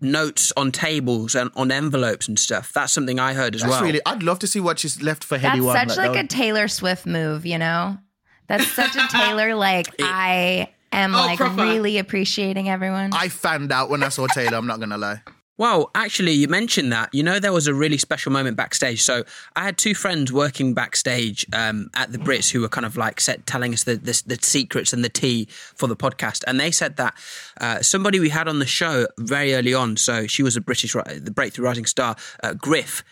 notes 0.00 0.52
on 0.56 0.70
tables 0.72 1.34
and 1.34 1.50
on 1.56 1.70
envelopes 1.72 2.28
and 2.28 2.38
stuff. 2.38 2.72
That's 2.72 2.92
something 2.92 3.18
I 3.18 3.32
heard 3.34 3.54
as 3.54 3.62
That's 3.62 3.70
well. 3.72 3.82
really, 3.82 4.00
I'd 4.04 4.22
love 4.22 4.38
to 4.40 4.46
see 4.46 4.60
what 4.60 4.78
she's 4.78 5.00
left 5.02 5.24
for 5.24 5.38
That's 5.38 5.60
One. 5.60 5.88
such 5.88 5.96
like 5.96 6.12
that 6.12 6.24
a 6.24 6.28
Taylor 6.28 6.68
Swift 6.68 7.06
move, 7.06 7.46
you 7.46 7.58
know? 7.58 7.98
That's 8.46 8.66
such 8.72 8.94
a 8.94 9.06
Taylor 9.10 9.54
like 9.54 9.88
I 10.00 10.68
am 10.92 11.14
Oh, 11.14 11.18
like 11.18 11.38
proper. 11.38 11.62
really 11.62 11.98
appreciating 11.98 12.68
everyone. 12.68 13.10
I 13.12 13.28
fanned 13.28 13.72
out 13.72 13.90
when 13.90 14.02
I 14.02 14.08
saw 14.10 14.26
Taylor. 14.26 14.56
I'm 14.58 14.66
not 14.66 14.80
gonna 14.80 14.98
lie. 14.98 15.22
Well, 15.58 15.90
actually, 15.94 16.32
you 16.32 16.48
mentioned 16.48 16.92
that. 16.92 17.14
You 17.14 17.22
know, 17.22 17.38
there 17.38 17.52
was 17.52 17.66
a 17.66 17.72
really 17.72 17.96
special 17.96 18.30
moment 18.30 18.58
backstage. 18.58 19.02
So 19.02 19.24
I 19.54 19.64
had 19.64 19.78
two 19.78 19.94
friends 19.94 20.30
working 20.30 20.74
backstage 20.74 21.46
um, 21.52 21.88
at 21.94 22.12
the 22.12 22.18
Brits 22.18 22.50
who 22.50 22.60
were 22.60 22.68
kind 22.68 22.84
of 22.84 22.96
like 22.96 23.20
set, 23.20 23.46
telling 23.46 23.72
us 23.72 23.84
the, 23.84 23.96
the 23.96 24.22
the 24.26 24.38
secrets 24.42 24.92
and 24.92 25.02
the 25.02 25.08
tea 25.08 25.46
for 25.74 25.86
the 25.86 25.96
podcast, 25.96 26.44
and 26.46 26.60
they 26.60 26.70
said 26.70 26.96
that 26.96 27.14
uh, 27.60 27.80
somebody 27.80 28.20
we 28.20 28.28
had 28.28 28.48
on 28.48 28.58
the 28.58 28.66
show 28.66 29.06
very 29.18 29.54
early 29.54 29.72
on. 29.72 29.96
So 29.96 30.26
she 30.26 30.42
was 30.42 30.56
a 30.56 30.60
British, 30.60 30.92
the 30.92 31.32
Breakthrough 31.34 31.64
Rising 31.64 31.86
Star, 31.86 32.16
uh, 32.42 32.52
Griff. 32.52 33.02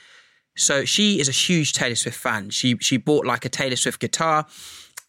So 0.56 0.84
she 0.84 1.20
is 1.20 1.28
a 1.28 1.32
huge 1.32 1.72
Taylor 1.72 1.96
Swift 1.96 2.18
fan. 2.18 2.50
She 2.50 2.76
she 2.78 2.98
bought 2.98 3.24
like 3.24 3.46
a 3.46 3.48
Taylor 3.48 3.76
Swift 3.76 4.00
guitar, 4.00 4.46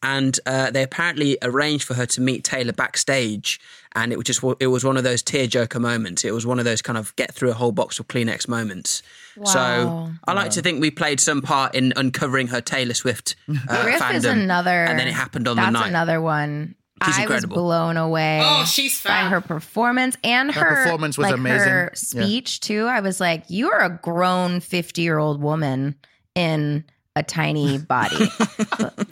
and 0.05 0.39
uh, 0.45 0.69
they 0.71 0.83
apparently 0.83 1.37
arranged 1.41 1.83
for 1.83 1.95
her 1.95 2.05
to 2.05 2.21
meet 2.21 2.43
Taylor 2.43 2.73
backstage. 2.73 3.59
And 3.97 4.11
it 4.11 4.17
was 4.17 4.25
just 4.25 4.43
it 4.59 4.67
was 4.67 4.83
one 4.83 4.97
of 4.97 5.03
those 5.03 5.23
tearjerker 5.23 5.79
moments. 5.79 6.23
It 6.25 6.31
was 6.33 6.45
one 6.45 6.59
of 6.59 6.65
those 6.65 6.81
kind 6.81 6.97
of 6.97 7.15
get 7.15 7.33
through 7.33 7.49
a 7.51 7.53
whole 7.53 7.71
box 7.71 7.97
of 7.99 8.07
Kleenex 8.07 8.47
moments. 8.47 9.01
So 9.45 10.09
I 10.27 10.33
like 10.33 10.51
to 10.51 10.61
think 10.61 10.81
we 10.81 10.91
played 10.91 11.19
some 11.19 11.41
part 11.41 11.75
in 11.75 11.93
uncovering 11.95 12.47
her 12.47 12.61
Taylor 12.61 12.93
Swift 12.93 13.35
uh, 13.49 13.53
Griff 13.83 13.99
fandom. 14.01 14.13
is 14.15 14.25
another 14.25 14.83
and 14.85 14.99
then 14.99 15.07
it 15.07 15.13
happened 15.13 15.47
on 15.47 15.55
that's 15.55 15.67
the 15.67 15.71
night. 15.71 15.87
another 15.89 16.21
one. 16.21 16.75
She's 17.05 17.17
I 17.17 17.21
incredible. 17.23 17.55
was 17.55 17.61
blown 17.63 17.97
away. 17.97 18.39
Oh, 18.43 18.63
she's 18.65 19.01
by 19.03 19.23
her 19.29 19.41
performance 19.41 20.15
and 20.23 20.51
her, 20.51 20.61
Her 20.61 20.83
performance 20.83 21.17
was 21.17 21.25
like, 21.25 21.33
amazing. 21.35 21.67
Her 21.69 21.91
Yeah. 21.93 21.95
speech 22.25 22.59
too. 22.61 22.85
I 22.85 22.99
was 23.01 23.19
like, 23.19 23.43
you 23.49 23.69
are 23.71 23.81
a 23.81 23.99
grown 24.01 24.59
fifty-year-old 24.61 25.41
woman 25.41 25.95
in 26.35 26.85
a 27.15 27.23
tiny 27.23 27.77
body. 27.77 28.15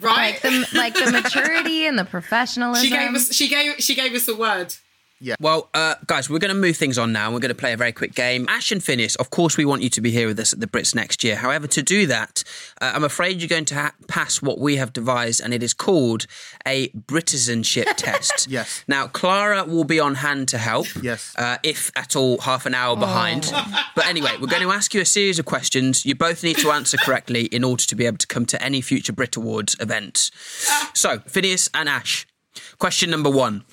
like 0.00 0.42
the 0.42 0.68
like 0.74 0.94
the 0.94 1.10
maturity 1.10 1.86
and 1.86 1.98
the 1.98 2.04
professionalism. 2.04 2.84
she 2.84 2.90
gave 2.90 3.14
us 3.14 3.32
she 3.32 3.48
gave 3.48 3.74
she 3.78 3.94
gave 3.94 4.14
us 4.14 4.28
a 4.28 4.36
word. 4.36 4.74
Well, 5.40 5.68
uh, 5.74 5.94
guys, 6.06 6.28
we're 6.28 6.38
going 6.38 6.54
to 6.54 6.60
move 6.60 6.76
things 6.76 6.98
on 6.98 7.12
now. 7.12 7.32
We're 7.32 7.40
going 7.40 7.48
to 7.50 7.54
play 7.54 7.72
a 7.72 7.76
very 7.76 7.92
quick 7.92 8.14
game. 8.14 8.46
Ashe 8.48 8.72
and 8.72 8.80
Finneas, 8.80 9.16
of 9.16 9.30
course, 9.30 9.56
we 9.56 9.64
want 9.64 9.82
you 9.82 9.90
to 9.90 10.00
be 10.00 10.10
here 10.10 10.26
with 10.26 10.38
us 10.38 10.52
at 10.52 10.60
the 10.60 10.66
Brits 10.66 10.94
next 10.94 11.24
year. 11.24 11.36
However, 11.36 11.66
to 11.68 11.82
do 11.82 12.06
that, 12.06 12.44
uh, 12.80 12.92
I'm 12.94 13.04
afraid 13.04 13.40
you're 13.40 13.48
going 13.48 13.64
to 13.66 13.74
ha- 13.74 13.94
pass 14.08 14.42
what 14.42 14.58
we 14.58 14.76
have 14.76 14.92
devised, 14.92 15.40
and 15.40 15.54
it 15.54 15.62
is 15.62 15.72
called 15.74 16.26
a 16.66 16.88
Britizenship 16.88 17.88
test. 17.96 18.48
Yes. 18.48 18.84
Now, 18.86 19.06
Clara 19.06 19.64
will 19.64 19.84
be 19.84 20.00
on 20.00 20.16
hand 20.16 20.48
to 20.48 20.58
help. 20.58 20.86
Yes. 21.02 21.34
Uh, 21.36 21.58
if 21.62 21.90
at 21.96 22.16
all 22.16 22.38
half 22.38 22.66
an 22.66 22.74
hour 22.74 22.96
behind. 22.96 23.52
But 23.94 24.06
anyway, 24.06 24.32
we're 24.40 24.48
going 24.48 24.62
to 24.62 24.72
ask 24.72 24.92
you 24.92 25.00
a 25.00 25.04
series 25.04 25.38
of 25.38 25.44
questions. 25.44 26.04
You 26.04 26.16
both 26.16 26.42
need 26.42 26.58
to 26.58 26.72
answer 26.72 26.96
correctly 26.96 27.44
in 27.44 27.62
order 27.62 27.84
to 27.84 27.94
be 27.94 28.06
able 28.06 28.18
to 28.18 28.26
come 28.26 28.44
to 28.46 28.60
any 28.60 28.80
future 28.80 29.12
Brit 29.12 29.36
Awards 29.36 29.76
events. 29.78 30.32
So, 30.94 31.18
Finneas 31.18 31.70
and 31.72 31.88
Ashe. 31.88 32.26
Question 32.78 33.10
number 33.10 33.30
one. 33.30 33.64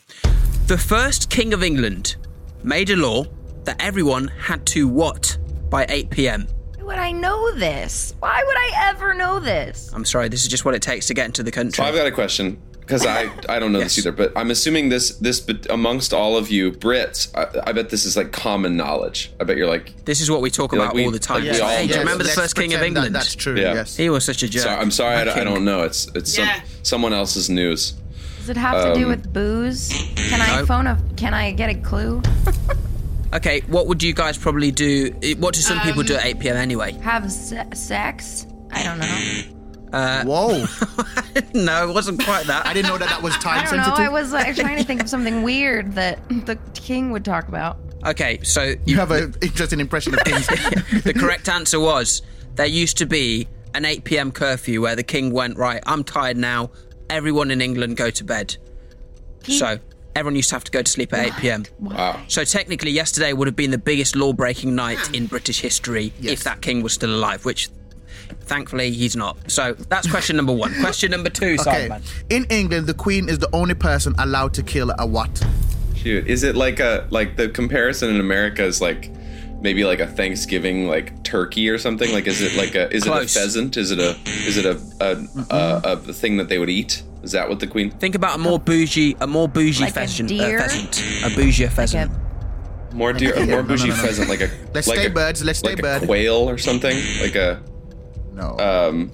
The 0.68 0.78
first 0.78 1.30
King 1.30 1.54
of 1.54 1.64
England 1.64 2.16
made 2.64 2.90
a 2.90 2.96
law 2.96 3.26
that 3.66 3.76
everyone 3.82 4.28
had 4.30 4.66
to 4.68 4.88
what 4.88 5.38
by 5.70 5.86
8 5.90 6.10
p.m. 6.10 6.48
Why 6.80 6.84
would 6.86 6.98
I 6.98 7.12
know 7.12 7.56
this? 7.56 8.14
Why 8.20 8.42
would 8.46 8.58
I 8.58 8.90
ever 8.90 9.14
know 9.14 9.40
this? 9.40 9.92
I'm 9.94 10.06
sorry, 10.06 10.30
this 10.30 10.44
is 10.44 10.48
just 10.50 10.66
what 10.66 10.74
it 10.74 10.82
takes 10.82 11.08
to 11.08 11.14
get 11.14 11.26
into 11.26 11.44
the 11.44 11.52
country. 11.52 11.74
So 11.74 11.84
I've 11.84 11.96
got 11.96 12.08
a 12.08 12.12
question 12.12 12.62
because 12.80 13.06
I, 13.06 13.30
I 13.48 13.60
don't 13.60 13.72
know 13.72 13.80
Yes. 13.86 13.96
this 13.96 14.06
either, 14.06 14.12
but 14.16 14.32
I'm 14.36 14.50
assuming 14.52 14.90
this 14.90 15.16
this 15.18 15.40
but 15.40 15.70
amongst 15.70 16.14
all 16.14 16.36
of 16.38 16.50
you 16.50 16.72
Brits, 16.72 17.32
I, 17.36 17.70
I 17.70 17.72
bet 17.74 17.90
this 17.90 18.06
is 18.06 18.16
like 18.18 18.32
common 18.32 18.76
knowledge. 18.78 19.32
I 19.40 19.44
bet 19.44 19.58
you're 19.58 19.68
like, 19.68 20.06
This 20.06 20.22
is 20.22 20.32
what 20.32 20.42
we 20.42 20.50
talk 20.50 20.74
about 20.74 20.88
like 20.88 20.94
we- 20.94 21.06
all 21.06 21.12
the 21.12 21.20
time. 21.20 21.44
like 21.44 21.54
we 21.54 21.60
all 21.62 21.70
hey, 21.70 21.84
do 21.84 21.90
you 21.90 21.96
know. 21.96 22.00
remember 22.02 22.24
the 22.24 22.30
first 22.30 22.56
King 22.56 22.74
of 22.74 22.80
pretend 22.80 22.96
that 22.98 23.00
England? 23.06 23.16
that's 23.16 23.36
true. 23.36 23.56
Yeah. 23.60 23.74
Yes. 23.74 23.96
He 23.98 24.10
was 24.10 24.24
such 24.26 24.44
a 24.44 24.48
jerk. 24.50 24.64
so, 24.64 24.70
I'm 24.70 24.92
sorry, 24.92 25.16
I, 25.18 25.24
don't- 25.26 25.38
I 25.38 25.44
don't 25.44 25.66
know. 25.66 25.84
It's 25.84 26.08
it's 26.16 26.34
some, 26.36 26.48
someone 26.84 27.14
else's 27.14 27.50
news. 27.50 27.94
Does 28.54 28.58
it 28.58 28.60
have 28.68 28.84
to 28.94 29.00
do 29.00 29.06
Um, 29.06 29.10
with 29.12 29.32
booze? 29.32 29.88
Can 30.18 30.42
I 30.42 30.66
phone 30.66 30.86
a? 30.86 31.02
Can 31.16 31.34
I 31.34 31.52
get 31.54 31.70
a 31.70 31.76
clue? 31.76 32.22
Okay, 33.34 33.62
what 33.68 33.88
would 33.88 34.04
you 34.04 34.12
guys 34.14 34.38
probably 34.38 34.72
do? 34.72 35.10
What 35.40 35.54
do 35.56 35.62
some 35.62 35.80
people 35.80 36.04
do 36.04 36.16
at 36.16 36.26
8 36.26 36.40
p.m. 36.42 36.58
anyway? 36.58 36.92
Have 36.96 37.32
se- 37.32 37.66
sex? 37.74 38.46
I 38.72 38.84
don't 38.84 39.00
know. 39.00 40.24
Whoa! 40.30 40.66
no, 41.54 41.90
it 41.90 41.94
wasn't 41.94 42.22
quite 42.22 42.46
that. 42.48 42.66
I 42.68 42.74
didn't 42.74 42.90
know 42.92 42.98
that 42.98 43.08
that 43.08 43.22
was 43.22 43.34
time 43.38 43.60
I 43.60 43.64
time 43.64 43.70
don't 43.70 43.78
know. 43.78 43.84
sensitive. 43.86 44.06
I 44.06 44.10
was 44.10 44.34
like, 44.34 44.54
trying 44.58 44.80
to 44.80 44.84
think 44.84 45.00
of 45.00 45.08
something 45.08 45.44
weird 45.44 45.94
that 45.94 46.28
the 46.28 46.58
king 46.74 47.12
would 47.12 47.24
talk 47.24 47.48
about. 47.48 47.78
Okay, 48.06 48.40
so 48.44 48.76
you 48.86 48.98
have 48.98 49.12
an 49.12 49.34
interesting 49.42 49.80
impression 49.80 50.14
of 50.14 50.20
things. 50.26 50.48
the 51.04 51.14
correct 51.18 51.48
answer 51.48 51.80
was 51.80 52.24
there 52.56 52.66
used 52.66 52.98
to 52.98 53.06
be 53.06 53.48
an 53.74 53.86
8 53.86 54.04
p.m. 54.04 54.34
curfew 54.34 54.82
where 54.82 54.98
the 54.98 55.04
king 55.04 55.32
went, 55.32 55.58
right, 55.58 55.82
I'm 55.86 56.04
tired 56.04 56.36
now. 56.36 56.72
Everyone 57.12 57.52
in 57.52 57.62
England 57.62 57.98
go 57.98 58.10
to 58.10 58.24
bed. 58.24 58.56
So 59.44 59.80
everyone 60.16 60.36
used 60.36 60.50
to 60.50 60.56
have 60.56 60.64
to 60.64 60.72
go 60.72 60.82
to 60.82 60.90
sleep 60.90 61.14
at 61.14 61.28
8 61.28 61.34
p.m. 61.42 61.66
Wow. 61.80 62.22
So 62.28 62.44
technically, 62.46 62.92
yesterday 62.92 63.34
would 63.34 63.48
have 63.48 63.56
been 63.56 63.72
the 63.72 63.78
biggest 63.78 64.16
law 64.16 64.34
breaking 64.34 64.76
night 64.76 65.00
in 65.14 65.28
British 65.28 65.60
history 65.62 66.14
Yes. 66.20 66.34
if 66.34 66.44
that 66.46 66.62
king 66.62 66.82
was 66.82 66.94
still 66.94 67.14
alive, 67.14 67.44
which 67.44 67.70
thankfully 68.42 68.92
he's 68.92 69.16
not. 69.16 69.38
So 69.52 69.74
that's 69.74 70.10
question 70.10 70.38
number 70.38 70.54
one. 70.54 70.74
Question 70.80 71.12
number 71.12 71.30
two, 71.30 71.58
Okay. 71.60 71.88
Simon. 71.88 72.02
In 72.30 72.46
England, 72.50 72.88
the 72.88 72.94
Queen 72.94 73.28
is 73.30 73.40
the 73.40 73.50
only 73.54 73.74
person 73.76 74.16
allowed 74.18 74.54
to 74.54 74.64
kill 74.64 74.92
a 74.98 75.06
what? 75.06 75.44
Shoot, 75.96 76.28
is 76.28 76.44
it 76.44 76.56
like 76.56 76.80
a 76.80 77.08
like 77.12 77.36
the 77.36 77.50
comparison 77.50 78.10
in 78.10 78.20
America 78.22 78.64
is 78.64 78.80
like 78.82 79.12
maybe 79.62 79.84
like 79.86 80.00
a 80.00 80.08
Thanksgiving 80.08 80.88
like 80.88 81.24
turkey 81.24 81.70
or 81.70 81.78
something? 81.78 82.12
Like 82.12 82.28
is 82.28 82.42
it 82.42 82.56
like 82.58 82.76
a 82.76 82.92
is 82.94 83.04
Close. 83.04 83.36
it 83.36 83.38
a 83.38 83.40
pheasant? 83.40 83.78
Is 83.78 83.92
it 83.92 84.00
a 84.00 84.18
is 84.48 84.58
it 84.58 84.66
a 84.66 84.80
a, 85.00 85.56
a, 85.56 85.92
a 86.10 86.14
thing 86.14 86.38
that 86.38 86.50
they 86.50 86.58
would 86.58 86.70
eat? 86.70 87.04
Is 87.24 87.32
that 87.34 87.48
what 87.48 87.60
the 87.60 87.68
queen? 87.68 87.92
Think 87.92 88.16
about 88.16 88.36
a 88.36 88.40
more 88.40 88.60
bougie, 88.60 89.16
a 89.22 89.28
more 89.28 89.48
bougie 89.48 89.84
Like 89.84 89.92
a 89.92 89.94
pheasant, 89.94 90.32
uh, 90.32 90.36
deer? 90.36 90.60
pheasant, 90.60 91.04
a 91.24 91.36
bougie 91.36 91.68
pheasant. 91.68 92.12
More 92.94 93.14
deer, 93.14 93.34
a 93.36 93.46
more 93.46 93.64
bougie 93.64 93.88
no, 93.90 93.96
no. 93.96 94.02
pheasant, 94.02 94.28
like 94.28 94.42
a 94.42 94.50
Let's 94.74 94.88
like 94.88 94.98
stay 94.98 95.06
a, 95.08 95.10
birds, 95.12 95.44
let's 95.44 95.60
stay 95.60 95.74
like 95.76 95.82
bird. 95.82 96.04
a 96.04 96.06
quail 96.08 96.50
or 96.50 96.58
something, 96.58 96.98
like 97.22 97.36
a 97.36 97.62
No. 98.34 98.58
um 98.58 99.12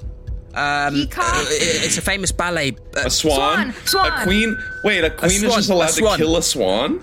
Um, 0.56 0.94
Peacock? 0.96 1.26
uh, 1.36 1.46
it's 1.50 1.98
a 2.00 2.02
famous 2.02 2.32
ballet. 2.32 2.72
Uh, 2.96 3.02
a 3.06 3.10
swan, 3.12 3.72
Swan, 3.74 3.74
swan. 3.86 4.22
a 4.22 4.24
queen. 4.24 4.58
Wait, 4.84 5.04
a 5.04 5.12
queen 5.12 5.30
swan, 5.42 5.50
is 5.50 5.56
just 5.68 5.70
allowed 5.70 5.90
to 5.90 6.18
kill 6.18 6.38
a 6.38 6.42
swan. 6.42 7.00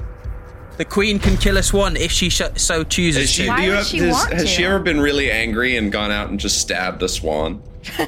The 0.76 0.84
queen 0.84 1.18
can 1.18 1.36
kill 1.36 1.56
a 1.56 1.62
swan 1.62 1.96
if 1.96 2.10
she 2.10 2.28
sh- 2.30 2.42
so 2.56 2.82
chooses 2.84 3.24
Is 3.24 3.30
she, 3.30 3.42
to. 3.44 3.48
Why 3.48 3.56
do 3.58 3.62
you 3.62 3.68
would 3.70 3.76
have, 3.78 3.86
she 3.86 3.98
does- 4.00 4.12
want 4.12 4.32
has 4.32 4.42
to? 4.42 4.48
she 4.48 4.64
ever 4.64 4.78
been 4.78 5.00
really 5.00 5.30
angry 5.30 5.76
and 5.76 5.90
gone 5.92 6.10
out 6.10 6.30
and 6.30 6.38
just 6.40 6.58
stabbed 6.58 7.02
a 7.02 7.08
swan? 7.08 7.62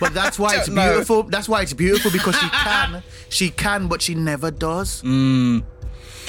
but 0.00 0.14
that's 0.14 0.38
why 0.38 0.54
it's 0.56 0.66
don't 0.66 0.76
know. 0.76 0.90
beautiful. 0.92 1.22
That's 1.24 1.48
why 1.48 1.62
it's 1.62 1.72
beautiful 1.72 2.10
because 2.10 2.36
she 2.36 2.48
can. 2.52 3.02
She 3.28 3.50
can, 3.50 3.88
but 3.88 4.00
she 4.02 4.14
never 4.14 4.50
does. 4.50 5.02
Mm. 5.02 5.64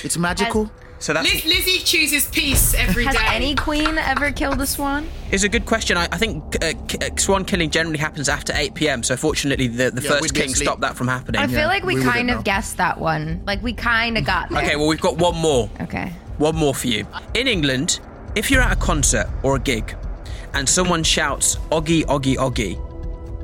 It's 0.04 0.18
magical. 0.18 0.72
So 1.00 1.14
that's 1.14 1.32
Liz, 1.32 1.46
Lizzie 1.46 1.80
chooses 1.84 2.28
peace 2.30 2.74
every 2.74 3.06
day. 3.06 3.12
Has 3.16 3.34
any 3.36 3.54
queen 3.54 3.98
ever 4.00 4.32
killed 4.32 4.60
a 4.62 4.66
swan? 4.66 5.08
It's 5.32 5.44
a 5.44 5.50
good 5.50 5.66
question. 5.66 5.96
I, 5.96 6.06
I 6.12 6.18
think 6.18 6.56
uh, 6.64 6.74
k- 6.88 6.98
uh, 7.02 7.16
swan 7.18 7.46
killing 7.46 7.70
generally 7.70 8.00
happens 8.00 8.28
after 8.30 8.52
8 8.56 8.74
p.m. 8.74 9.04
So 9.04 9.16
fortunately, 9.16 9.68
the, 9.68 9.92
the 9.92 10.02
Yeah, 10.02 10.10
first 10.10 10.22
we'd 10.24 10.34
be 10.34 10.40
king 10.40 10.52
asleep. 10.52 10.66
stopped 10.68 10.82
that 10.82 10.96
from 10.98 11.08
happening. 11.08 11.40
I 11.40 11.46
Yeah, 11.46 11.60
feel 11.60 11.68
like 11.68 11.84
we, 11.84 11.94
we 11.94 12.00
wouldn't 12.00 12.14
kind 12.14 12.32
of 12.32 12.38
know. 12.38 12.42
guessed 12.44 12.78
that 12.78 13.00
one. 13.00 13.42
Like 13.46 13.62
we 13.62 13.74
kind 13.74 14.18
of 14.18 14.26
got 14.26 14.50
there. 14.52 14.64
Okay, 14.64 14.76
well 14.76 14.88
we've 14.88 15.00
got 15.02 15.18
one 15.18 15.36
more. 15.38 15.70
Okay. 15.82 16.12
One 16.40 16.56
more 16.56 16.74
for 16.74 16.88
you. 16.88 17.06
In 17.36 17.48
England, 17.48 18.00
if 18.36 18.50
you're 18.50 18.62
at 18.62 18.72
a 18.74 18.80
concert 18.80 19.28
or 19.44 19.56
a 19.56 19.60
gig, 19.60 19.96
and 20.56 20.68
someone 20.68 21.04
shouts 21.04 21.58
"Oggy, 21.72 22.04
Oggy, 22.06 22.36
Oggy," 22.38 22.76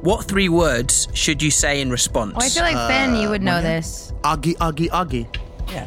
what 0.03 0.25
three 0.25 0.49
words 0.49 1.07
should 1.13 1.41
you 1.41 1.51
say 1.51 1.81
in 1.81 1.91
response? 1.91 2.33
Oh, 2.35 2.39
I 2.43 2.49
feel 2.49 2.63
like 2.63 2.87
Ben, 2.87 3.15
you 3.15 3.29
would 3.29 3.41
know 3.43 3.61
this. 3.61 4.11
Aggie, 4.23 4.55
aggie, 4.59 4.89
aggie. 4.89 5.27
yeah. 5.69 5.85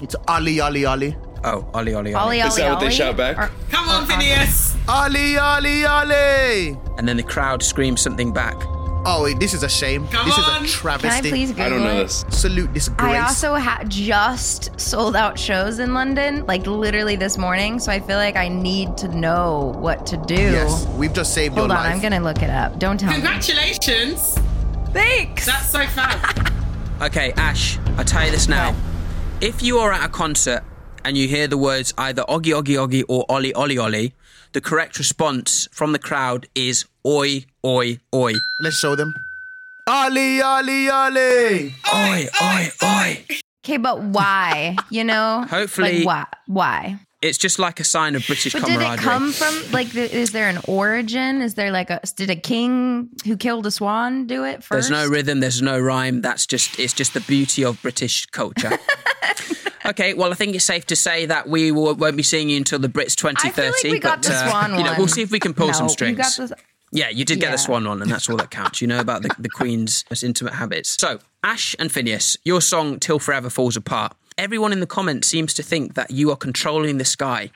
It's 0.00 0.16
Ollie, 0.28 0.60
Ollie, 0.60 0.84
Ollie. 0.84 1.16
Oh, 1.44 1.68
Ollie, 1.74 1.94
Ollie, 1.94 2.14
Ollie. 2.14 2.14
Ollie, 2.14 2.40
Is 2.40 2.52
Ollie, 2.54 2.62
that 2.62 2.70
what 2.74 2.80
they 2.80 2.90
shout 2.90 3.16
back? 3.16 3.38
Or- 3.38 3.50
Come 3.70 3.88
on, 3.88 4.06
Finneas. 4.06 4.76
Ollie, 4.88 5.36
Ollie, 5.38 5.84
Ollie. 5.84 6.78
And 6.98 7.08
then 7.08 7.16
the 7.16 7.22
crowd 7.22 7.62
screams 7.62 8.00
something 8.00 8.32
back. 8.32 8.56
Oh, 9.06 9.22
wait, 9.24 9.40
this 9.40 9.54
is 9.54 9.62
a 9.62 9.68
shame. 9.68 10.06
Come 10.08 10.26
this 10.26 10.38
on. 10.38 10.64
is 10.64 10.70
a 10.70 10.76
travesty. 10.76 11.08
Can 11.08 11.16
I 11.16 11.20
travesty. 11.20 11.30
please 11.30 11.48
Google 11.50 11.64
I 11.64 11.68
don't 11.70 11.82
know 11.84 12.00
it? 12.00 12.02
this. 12.04 12.24
Salute 12.28 12.74
this 12.74 12.88
grace. 12.90 13.14
I 13.14 13.20
also 13.26 13.54
ha- 13.54 13.82
just 13.88 14.78
sold 14.78 15.16
out 15.16 15.38
shows 15.38 15.78
in 15.78 15.94
London, 15.94 16.44
like 16.46 16.66
literally 16.66 17.16
this 17.16 17.38
morning. 17.38 17.78
So 17.78 17.90
I 17.92 18.00
feel 18.00 18.18
like 18.18 18.36
I 18.36 18.48
need 18.48 18.98
to 18.98 19.08
know 19.08 19.72
what 19.78 20.04
to 20.08 20.18
do. 20.18 20.34
Yes, 20.34 20.86
we've 20.98 21.14
just 21.14 21.32
saved 21.32 21.54
Hold 21.54 21.70
your 21.70 21.78
on, 21.78 21.84
life. 21.84 21.94
I'm 21.94 22.00
gonna 22.02 22.20
look 22.20 22.42
it 22.42 22.50
up. 22.50 22.78
Don't 22.78 22.98
tell 23.00 23.08
me. 23.08 23.14
Congratulations. 23.14 24.38
Thanks. 24.92 25.46
That's 25.46 25.70
so 25.70 25.86
fab. 25.86 26.48
Okay, 27.02 27.32
Ashe, 27.38 27.78
I'll 27.96 28.04
tell 28.04 28.26
you 28.26 28.30
this 28.30 28.46
now. 28.46 28.76
If 29.40 29.62
you 29.62 29.78
are 29.78 29.92
at 29.92 30.04
a 30.04 30.08
concert 30.08 30.62
and 31.04 31.16
you 31.16 31.26
hear 31.26 31.46
the 31.48 31.56
words 31.56 31.94
either 31.96 32.22
Oggy, 32.24 32.52
Oggy, 32.54 32.76
Oggy 32.76 33.04
or 33.08 33.24
Ollie, 33.28 33.54
Ollie, 33.54 33.78
Ollie, 33.78 34.12
the 34.52 34.60
correct 34.60 34.98
response 34.98 35.66
from 35.72 35.92
the 35.92 35.98
crowd 35.98 36.46
is 36.54 36.84
Oi, 37.06 37.46
Oi, 37.64 37.98
Oi. 38.14 38.32
Let's 38.60 38.78
show 38.78 38.94
them. 38.96 39.14
Ollie, 39.88 40.42
Ollie, 40.42 40.88
Ollie. 40.90 41.74
Oi, 41.94 42.26
Oi, 42.42 42.68
Oi. 42.82 43.24
Okay, 43.64 43.76
but 43.78 44.02
why? 44.02 44.76
You 44.90 45.04
know, 45.04 45.46
Hopefully- 45.50 46.04
like, 46.04 46.06
why? 46.06 46.26
Why? 46.46 46.98
It's 47.22 47.36
just 47.36 47.58
like 47.58 47.80
a 47.80 47.84
sign 47.84 48.14
of 48.14 48.26
British 48.26 48.54
camaraderie. 48.54 48.76
But 48.84 48.90
did 48.96 49.00
it 49.00 49.02
come 49.04 49.32
from 49.32 49.72
like? 49.72 49.90
The, 49.90 50.10
is 50.14 50.32
there 50.32 50.48
an 50.48 50.58
origin? 50.66 51.42
Is 51.42 51.54
there 51.54 51.70
like 51.70 51.90
a? 51.90 52.00
Did 52.16 52.30
a 52.30 52.36
king 52.36 53.10
who 53.26 53.36
killed 53.36 53.66
a 53.66 53.70
swan 53.70 54.26
do 54.26 54.44
it 54.44 54.64
first? 54.64 54.88
There's 54.88 54.90
no 54.90 55.06
rhythm, 55.06 55.40
there's 55.40 55.60
no 55.60 55.78
rhyme. 55.78 56.22
That's 56.22 56.46
just 56.46 56.78
it's 56.78 56.94
just 56.94 57.12
the 57.12 57.20
beauty 57.20 57.62
of 57.62 57.80
British 57.82 58.24
culture. 58.26 58.70
okay, 59.86 60.14
well 60.14 60.30
I 60.32 60.34
think 60.34 60.54
it's 60.54 60.64
safe 60.64 60.86
to 60.86 60.96
say 60.96 61.26
that 61.26 61.46
we 61.48 61.70
won't 61.72 62.16
be 62.16 62.22
seeing 62.22 62.48
you 62.48 62.56
until 62.56 62.78
the 62.78 62.88
Brits 62.88 63.14
2030. 63.16 63.48
I 63.48 63.50
feel 63.50 63.72
like 63.90 63.92
we 63.92 63.98
got 63.98 64.22
but, 64.22 64.28
the 64.30 64.34
uh, 64.34 64.48
swan 64.48 64.78
You 64.78 64.84
know, 64.84 64.94
we'll 64.96 65.08
see 65.08 65.22
if 65.22 65.30
we 65.30 65.40
can 65.40 65.52
pull 65.52 65.66
No, 65.68 65.72
some 65.74 65.86
you 65.86 65.90
strings. 65.90 66.36
the- 66.36 66.56
Yeah, 66.90 67.10
you 67.10 67.24
did 67.26 67.38
get 67.40 67.46
Yeah. 67.48 67.52
the 67.52 67.58
swan 67.58 67.86
on, 67.86 68.00
and 68.00 68.10
that's 68.10 68.30
all 68.30 68.36
that 68.38 68.50
counts. 68.50 68.80
You 68.80 68.86
know 68.88 68.98
about 69.00 69.22
the, 69.22 69.30
the 69.38 69.48
Queen's 69.50 70.04
most 70.10 70.22
intimate 70.22 70.54
habits. 70.54 70.96
So, 70.98 71.18
Ashe 71.44 71.76
and 71.78 71.90
Finneas, 71.90 72.36
your 72.44 72.60
song 72.60 72.98
Till 72.98 73.18
Forever 73.18 73.50
Falls 73.50 73.76
Apart. 73.76 74.16
Everyone 74.40 74.72
in 74.72 74.80
the 74.80 74.86
comments 74.86 75.28
seems 75.28 75.52
to 75.52 75.62
think 75.62 75.94
that 75.96 76.10
you 76.10 76.30
are 76.30 76.36
controlling 76.36 76.96
the 76.96 77.04
sky 77.04 77.50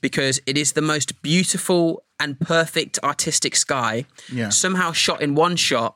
because 0.00 0.40
it 0.46 0.58
is 0.58 0.72
the 0.72 0.82
most 0.82 1.22
beautiful 1.22 2.02
and 2.18 2.38
perfect 2.40 2.98
artistic 3.04 3.54
sky, 3.54 4.04
Yeah. 4.32 4.48
somehow 4.48 4.90
shot 4.90 5.22
in 5.22 5.36
one 5.36 5.54
shot. 5.54 5.94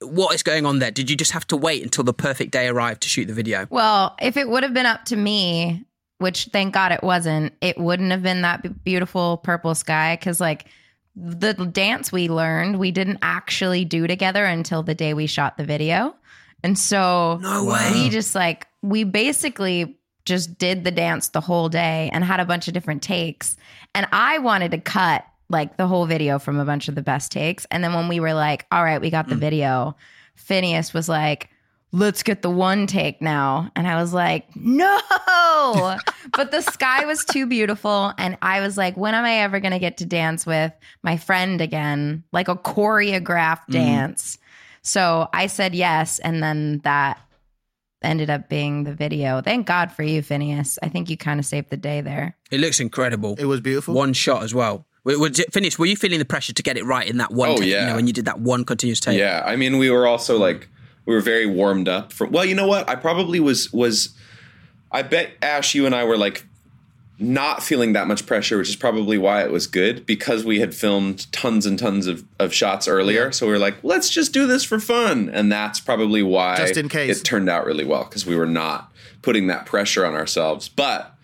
What 0.00 0.34
is 0.34 0.42
going 0.42 0.64
on 0.64 0.78
there? 0.78 0.90
Did 0.90 1.10
you 1.10 1.16
just 1.16 1.32
have 1.32 1.46
to 1.48 1.58
wait 1.58 1.82
until 1.82 2.04
the 2.04 2.14
perfect 2.14 2.52
day 2.52 2.68
arrived 2.68 3.02
to 3.02 3.08
shoot 3.10 3.26
the 3.26 3.34
video? 3.34 3.66
Well, 3.68 4.16
if 4.18 4.38
it 4.38 4.48
would 4.48 4.62
have 4.62 4.72
been 4.72 4.86
up 4.86 5.04
to 5.06 5.16
me, 5.16 5.84
which 6.16 6.46
thank 6.54 6.72
God 6.72 6.90
it 6.90 7.02
wasn't, 7.02 7.52
it 7.60 7.76
wouldn't 7.76 8.10
have 8.12 8.22
been 8.22 8.40
that 8.40 8.82
beautiful 8.82 9.36
purple 9.38 9.74
sky. 9.74 10.16
Because 10.18 10.40
like 10.40 10.64
the 11.14 11.52
dance 11.52 12.10
we 12.10 12.28
learned, 12.30 12.78
we 12.78 12.92
didn't 12.92 13.18
actually 13.20 13.84
do 13.84 14.06
together 14.06 14.46
until 14.46 14.82
the 14.82 14.94
day 14.94 15.12
we 15.12 15.26
shot 15.26 15.58
the 15.58 15.64
video, 15.64 16.14
and 16.64 16.78
so 16.78 17.38
No 17.42 17.64
way. 17.64 17.90
we 17.92 18.08
just 18.08 18.34
like 18.34 18.66
we 18.82 19.04
basically 19.04 19.96
just 20.24 20.58
did 20.58 20.84
the 20.84 20.90
dance 20.90 21.28
the 21.28 21.40
whole 21.40 21.68
day 21.68 22.10
and 22.12 22.24
had 22.24 22.40
a 22.40 22.44
bunch 22.44 22.68
of 22.68 22.74
different 22.74 23.02
takes. 23.02 23.56
And 23.94 24.06
I 24.12 24.38
wanted 24.38 24.70
to 24.72 24.78
cut 24.78 25.24
like 25.48 25.76
the 25.76 25.86
whole 25.86 26.06
video 26.06 26.38
from 26.38 26.58
a 26.58 26.64
bunch 26.64 26.88
of 26.88 26.94
the 26.94 27.02
best 27.02 27.32
takes. 27.32 27.66
And 27.70 27.82
then 27.82 27.92
when 27.94 28.08
we 28.08 28.20
were 28.20 28.34
like, 28.34 28.66
all 28.70 28.84
right, 28.84 29.00
we 29.00 29.10
got 29.10 29.28
the 29.28 29.34
mm. 29.34 29.40
video, 29.40 29.96
Finneas 30.38 30.94
was 30.94 31.08
like, 31.08 31.50
let's 31.92 32.22
get 32.22 32.42
the 32.42 32.50
one 32.50 32.86
take 32.86 33.20
now. 33.20 33.70
And 33.74 33.88
I 33.88 34.00
was 34.00 34.14
like, 34.14 34.54
no. 34.54 35.00
but 36.32 36.52
the 36.52 36.60
sky 36.60 37.04
was 37.04 37.24
too 37.24 37.46
beautiful. 37.46 38.12
And 38.16 38.38
I 38.42 38.60
was 38.60 38.76
like, 38.76 38.96
when 38.96 39.14
am 39.14 39.24
I 39.24 39.38
ever 39.38 39.58
going 39.58 39.72
to 39.72 39.80
get 39.80 39.96
to 39.98 40.06
dance 40.06 40.46
with 40.46 40.72
my 41.02 41.16
friend 41.16 41.60
again? 41.60 42.22
Like 42.32 42.48
a 42.48 42.54
choreographed 42.54 43.66
mm. 43.68 43.72
dance. 43.72 44.38
So 44.82 45.28
I 45.32 45.48
said 45.48 45.74
yes. 45.74 46.20
And 46.20 46.42
then 46.42 46.78
that 46.84 47.18
ended 48.02 48.30
up 48.30 48.48
being 48.48 48.84
the 48.84 48.94
video. 48.94 49.40
Thank 49.42 49.66
God 49.66 49.92
for 49.92 50.02
you, 50.02 50.22
Finneas. 50.22 50.78
I 50.82 50.88
think 50.88 51.10
you 51.10 51.16
kind 51.16 51.38
of 51.40 51.46
saved 51.46 51.70
the 51.70 51.76
day 51.76 52.00
there. 52.00 52.36
It 52.50 52.60
looks 52.60 52.80
incredible. 52.80 53.36
It 53.38 53.44
was 53.46 53.60
beautiful. 53.60 53.94
One 53.94 54.12
shot 54.12 54.42
as 54.42 54.54
well. 54.54 54.86
Was 55.04 55.38
it, 55.38 55.50
Finneas, 55.52 55.78
were 55.78 55.86
you 55.86 55.96
feeling 55.96 56.18
the 56.18 56.24
pressure 56.26 56.52
to 56.52 56.62
get 56.62 56.76
it 56.76 56.84
right 56.84 57.08
in 57.08 57.16
that 57.18 57.32
one 57.32 57.50
Oh, 57.50 57.56
take? 57.56 57.66
You 57.66 57.72
yeah. 57.72 57.86
know, 57.86 57.96
when 57.96 58.06
you 58.06 58.12
did 58.12 58.26
that 58.26 58.40
one 58.40 58.64
continuous 58.64 59.00
take? 59.00 59.18
Yeah, 59.18 59.42
I 59.46 59.56
mean, 59.56 59.78
we 59.78 59.90
were 59.90 60.06
also 60.06 60.38
like 60.38 60.68
we 61.06 61.14
were 61.14 61.22
very 61.22 61.46
warmed 61.46 61.88
up 61.88 62.12
from. 62.12 62.32
Well, 62.32 62.44
you 62.44 62.54
know 62.54 62.66
what? 62.66 62.88
I 62.88 62.94
probably 62.96 63.40
was 63.40 63.72
was. 63.72 64.14
I 64.92 65.02
bet 65.02 65.30
Ashe, 65.40 65.74
you 65.74 65.86
and 65.86 65.94
I 65.94 66.04
were 66.04 66.18
like 66.18 66.46
not 67.20 67.62
feeling 67.62 67.92
that 67.92 68.06
much 68.08 68.26
pressure, 68.26 68.56
which 68.58 68.68
is 68.68 68.76
probably 68.76 69.18
why 69.18 69.42
it 69.42 69.50
was 69.50 69.66
good 69.66 70.06
because 70.06 70.44
we 70.44 70.60
had 70.60 70.74
filmed 70.74 71.30
tons 71.32 71.66
and 71.66 71.78
tons 71.78 72.06
of, 72.06 72.24
of 72.38 72.52
shots 72.54 72.88
earlier. 72.88 73.30
So 73.30 73.46
we 73.46 73.52
were 73.52 73.58
like, 73.58 73.76
let's 73.82 74.08
just 74.08 74.32
do 74.32 74.46
this 74.46 74.64
for 74.64 74.80
fun, 74.80 75.28
and 75.28 75.52
that's 75.52 75.80
probably 75.80 76.22
why 76.22 76.56
Just 76.56 76.76
in 76.76 76.88
case. 76.88 77.20
it 77.20 77.24
turned 77.24 77.48
out 77.48 77.66
really 77.66 77.84
well 77.84 78.04
because 78.04 78.24
we 78.24 78.36
were 78.36 78.46
not 78.46 78.90
putting 79.22 79.48
that 79.48 79.66
pressure 79.66 80.06
on 80.06 80.14
ourselves. 80.14 80.68
But 80.68 81.14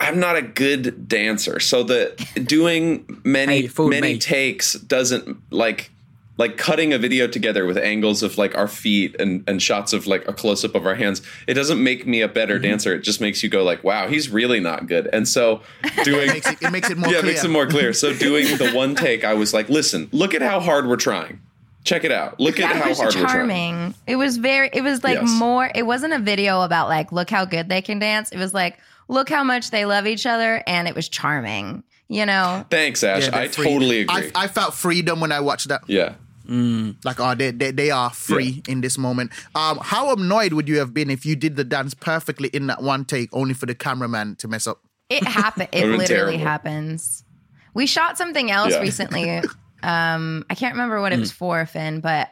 I'm 0.00 0.18
not 0.18 0.36
a 0.36 0.42
good 0.42 1.08
dancer, 1.08 1.60
so 1.60 1.82
the 1.82 2.14
doing 2.44 3.20
many 3.24 3.66
fooled 3.66 3.90
many 3.90 4.14
me. 4.14 4.18
takes 4.18 4.74
doesn't 4.74 5.38
like 5.50 5.90
like 6.38 6.56
cutting 6.56 6.92
a 6.92 6.98
video 6.98 7.26
together 7.26 7.64
with 7.64 7.78
angles 7.78 8.22
of 8.22 8.36
like 8.38 8.56
our 8.56 8.68
feet 8.68 9.16
and 9.18 9.42
and 9.48 9.62
shots 9.62 9.92
of 9.92 10.06
like 10.06 10.26
a 10.28 10.32
close 10.32 10.64
up 10.64 10.74
of 10.74 10.86
our 10.86 10.94
hands 10.94 11.22
it 11.46 11.54
doesn't 11.54 11.82
make 11.82 12.06
me 12.06 12.20
a 12.20 12.28
better 12.28 12.54
mm-hmm. 12.56 12.64
dancer 12.70 12.94
it 12.94 13.00
just 13.00 13.20
makes 13.20 13.42
you 13.42 13.48
go 13.48 13.62
like 13.64 13.82
wow 13.82 14.06
he's 14.08 14.28
really 14.30 14.60
not 14.60 14.86
good 14.86 15.08
and 15.12 15.26
so 15.26 15.62
doing 16.04 16.28
It 16.28 16.32
makes 16.34 16.50
it, 16.50 16.62
it 16.62 16.70
makes 16.70 16.90
it 16.90 16.98
more 16.98 17.10
yeah, 17.10 17.18
it 17.18 17.20
clear. 17.20 17.32
makes 17.32 17.44
it 17.44 17.48
more 17.48 17.66
clear. 17.66 17.92
So 17.92 18.12
doing 18.12 18.46
the 18.58 18.70
one 18.74 18.94
take, 18.94 19.24
I 19.24 19.34
was 19.34 19.54
like, 19.54 19.68
listen, 19.68 20.08
look 20.12 20.34
at 20.34 20.42
how 20.42 20.60
hard 20.60 20.86
we're 20.86 20.96
trying. 20.96 21.40
Check 21.84 22.04
it 22.04 22.10
out. 22.12 22.40
Look 22.40 22.58
at 22.58 22.74
how 22.74 22.92
hard 22.94 22.98
we're 22.98 23.10
trying. 23.12 23.26
charming. 23.26 23.94
It 24.06 24.16
was 24.16 24.36
very. 24.38 24.68
It 24.72 24.82
was 24.82 25.04
like 25.04 25.20
Yes. 25.20 25.30
more. 25.38 25.70
It 25.74 25.84
wasn't 25.86 26.12
a 26.14 26.18
video 26.18 26.62
about 26.62 26.88
like 26.88 27.12
look 27.12 27.30
how 27.30 27.44
good 27.44 27.68
they 27.68 27.80
can 27.80 27.98
dance. 27.98 28.32
It 28.32 28.38
was 28.38 28.52
like 28.52 28.78
look 29.08 29.28
how 29.28 29.44
much 29.44 29.70
they 29.70 29.84
love 29.86 30.06
each 30.06 30.26
other, 30.26 30.62
and 30.66 30.88
it 30.88 30.94
was 30.94 31.08
charming. 31.08 31.84
You 32.08 32.26
know, 32.26 32.64
Thanks, 32.70 33.02
Ashe. 33.04 33.28
Yeah, 33.28 33.38
I 33.38 33.48
free. 33.48 33.64
totally 33.66 34.00
agree. 34.02 34.30
I, 34.34 34.44
I 34.44 34.48
felt 34.48 34.74
freedom 34.74 35.20
when 35.20 35.32
I 35.32 35.40
watched 35.40 35.68
that. 35.68 35.82
yeah. 35.86 36.14
Like, 37.04 37.18
oh, 37.20 37.34
they, 37.34 37.50
they, 37.50 37.70
they 37.70 37.90
are 37.90 38.10
free 38.10 38.62
in 38.68 38.80
this 38.80 38.96
moment. 38.98 39.32
Um, 39.54 39.78
how 39.82 40.12
annoyed 40.12 40.52
would 40.52 40.68
you 40.68 40.78
have 40.78 40.94
been 40.94 41.10
if 41.10 41.26
you 41.26 41.36
did 41.36 41.56
the 41.56 41.64
dance 41.64 41.94
perfectly 41.94 42.48
in 42.48 42.66
that 42.68 42.82
one 42.82 43.04
take, 43.04 43.28
only 43.32 43.54
for 43.54 43.66
the 43.66 43.74
cameraman 43.74 44.36
to 44.36 44.48
mess 44.48 44.66
up? 44.66 44.80
it 45.08 45.22
happened. 45.26 45.68
It 45.72 45.86
literally 45.86 46.06
terrible. 46.06 46.38
happens. 46.38 47.24
We 47.74 47.86
shot 47.86 48.16
something 48.18 48.50
else 48.50 48.72
Yeah. 48.72 48.80
recently. 48.80 49.30
um, 49.82 50.44
I 50.50 50.54
can't 50.54 50.74
remember 50.74 51.00
what 51.00 51.12
it 51.12 51.20
was 51.20 51.32
for, 51.32 51.64
Finn, 51.66 52.00
but. 52.00 52.30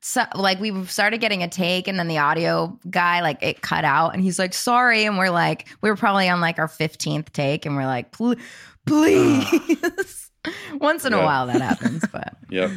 So, 0.00 0.22
like 0.36 0.60
we 0.60 0.84
started 0.84 1.20
getting 1.20 1.42
a 1.42 1.48
take 1.48 1.88
and 1.88 1.98
then 1.98 2.06
the 2.06 2.18
audio 2.18 2.78
guy 2.88 3.20
like 3.20 3.42
it 3.42 3.62
cut 3.62 3.84
out 3.84 4.14
and 4.14 4.22
he's 4.22 4.38
like 4.38 4.54
sorry 4.54 5.04
and 5.06 5.18
we're 5.18 5.28
like 5.28 5.66
we 5.82 5.90
were 5.90 5.96
probably 5.96 6.28
on 6.28 6.40
like 6.40 6.60
our 6.60 6.68
15th 6.68 7.30
take 7.32 7.66
and 7.66 7.74
we're 7.74 7.84
like 7.84 8.12
"Pl- 8.12 8.36
please 8.86 10.30
once 10.74 11.04
in 11.04 11.12
a 11.12 11.18
while 11.22 11.48
that 11.48 11.60
happens 11.60 12.04
but 12.12 12.36
Yep. 12.48 12.70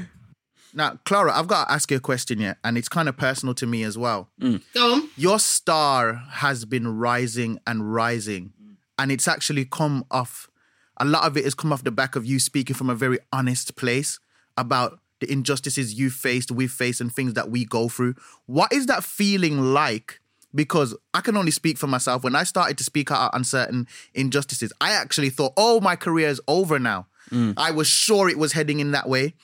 Now, 0.74 1.00
Clara, 1.06 1.38
I've 1.38 1.48
got 1.48 1.66
to 1.66 1.74
ask 1.74 1.92
you 1.92 1.98
a 1.98 2.02
question 2.02 2.40
here, 2.40 2.58
and 2.64 2.78
it's 2.78 2.90
kind 2.90 3.10
of 3.10 3.18
personal 3.18 3.54
to 3.56 3.68
me 3.68 3.84
as 3.84 3.98
well. 3.98 4.30
Mm. 4.40 4.62
Go 4.74 4.94
on. 4.94 5.10
Your 5.18 5.40
star 5.40 6.16
has 6.30 6.66
been 6.66 6.98
rising 6.98 7.60
and 7.68 7.94
rising, 7.94 8.54
mm. 8.62 8.76
and 8.98 9.12
it's 9.12 9.28
actually 9.28 9.66
come 9.66 10.06
off. 10.10 10.50
A 10.98 11.06
lot 11.06 11.26
of 11.26 11.36
it 11.36 11.44
has 11.44 11.56
come 11.56 11.74
off 11.74 11.84
the 11.84 11.92
back 11.92 12.16
of 12.16 12.26
you 12.26 12.40
speaking 12.40 12.76
from 12.76 12.90
a 12.90 12.96
very 12.96 13.20
honest 13.34 13.76
place 13.76 14.20
about 14.58 15.00
the 15.20 15.32
injustices 15.32 15.94
you 15.94 16.10
faced, 16.10 16.52
we 16.52 16.68
face, 16.68 17.00
and 17.00 17.14
things 17.14 17.34
that 17.34 17.50
we 17.50 17.66
go 17.66 17.88
through. 17.90 18.16
What 18.46 18.72
is 18.74 18.88
that 18.88 19.04
feeling 19.04 19.74
like? 19.74 20.20
Because 20.54 20.96
I 21.14 21.22
can 21.22 21.38
only 21.38 21.52
speak 21.52 21.78
for 21.78 21.88
myself. 21.88 22.24
When 22.24 22.36
I 22.36 22.44
started 22.44 22.78
to 22.80 22.84
speak 22.84 23.10
out 23.10 23.34
on 23.34 23.44
certain 23.44 23.88
injustices, 24.14 24.74
I 24.82 24.92
actually 24.92 25.30
thought, 25.30 25.54
oh, 25.56 25.80
my 25.80 25.96
career 25.96 26.28
is 26.28 26.42
over 26.48 26.78
now. 26.78 27.08
Mm. 27.30 27.54
I 27.56 27.72
was 27.72 27.88
sure 27.88 28.30
it 28.30 28.38
was 28.38 28.52
heading 28.52 28.80
in 28.82 28.92
that 28.92 29.08
way. 29.08 29.36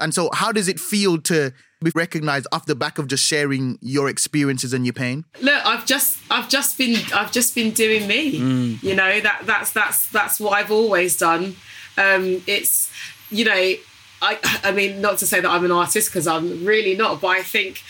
And 0.00 0.12
so, 0.14 0.30
how 0.32 0.52
does 0.52 0.68
it 0.68 0.80
feel 0.80 1.18
to 1.22 1.52
be 1.82 1.92
recognized 1.94 2.46
off 2.50 2.66
the 2.66 2.74
back 2.74 2.98
of 2.98 3.06
just 3.08 3.24
sharing 3.24 3.78
your 3.80 4.08
experiences 4.08 4.72
and 4.72 4.86
your 4.86 4.94
pain? 4.94 5.24
look 5.42 5.66
i've 5.66 5.84
just 5.84 6.18
i've 6.30 6.48
just 6.48 6.78
been 6.78 6.96
i've 7.14 7.30
just 7.30 7.54
been 7.54 7.72
doing 7.72 8.06
me. 8.08 8.26
You 8.82 8.94
know 8.94 9.20
that 9.20 9.42
that's 9.44 9.72
that's 9.72 10.08
that's 10.10 10.40
what 10.40 10.52
i've 10.54 10.70
always 10.70 11.16
done. 11.16 11.56
Um 11.98 12.42
it's 12.46 12.90
you 13.30 13.44
know 13.44 13.74
i 14.22 14.38
i 14.62 14.72
mean 14.72 15.00
not 15.00 15.18
to 15.18 15.26
say 15.26 15.40
that 15.40 15.50
i'm 15.50 15.64
an 15.64 15.72
artist 15.72 16.08
because 16.08 16.26
i'm 16.26 16.64
really 16.64 16.94
not 16.96 17.20
but 17.20 17.28
i 17.28 17.42
think 17.42 17.82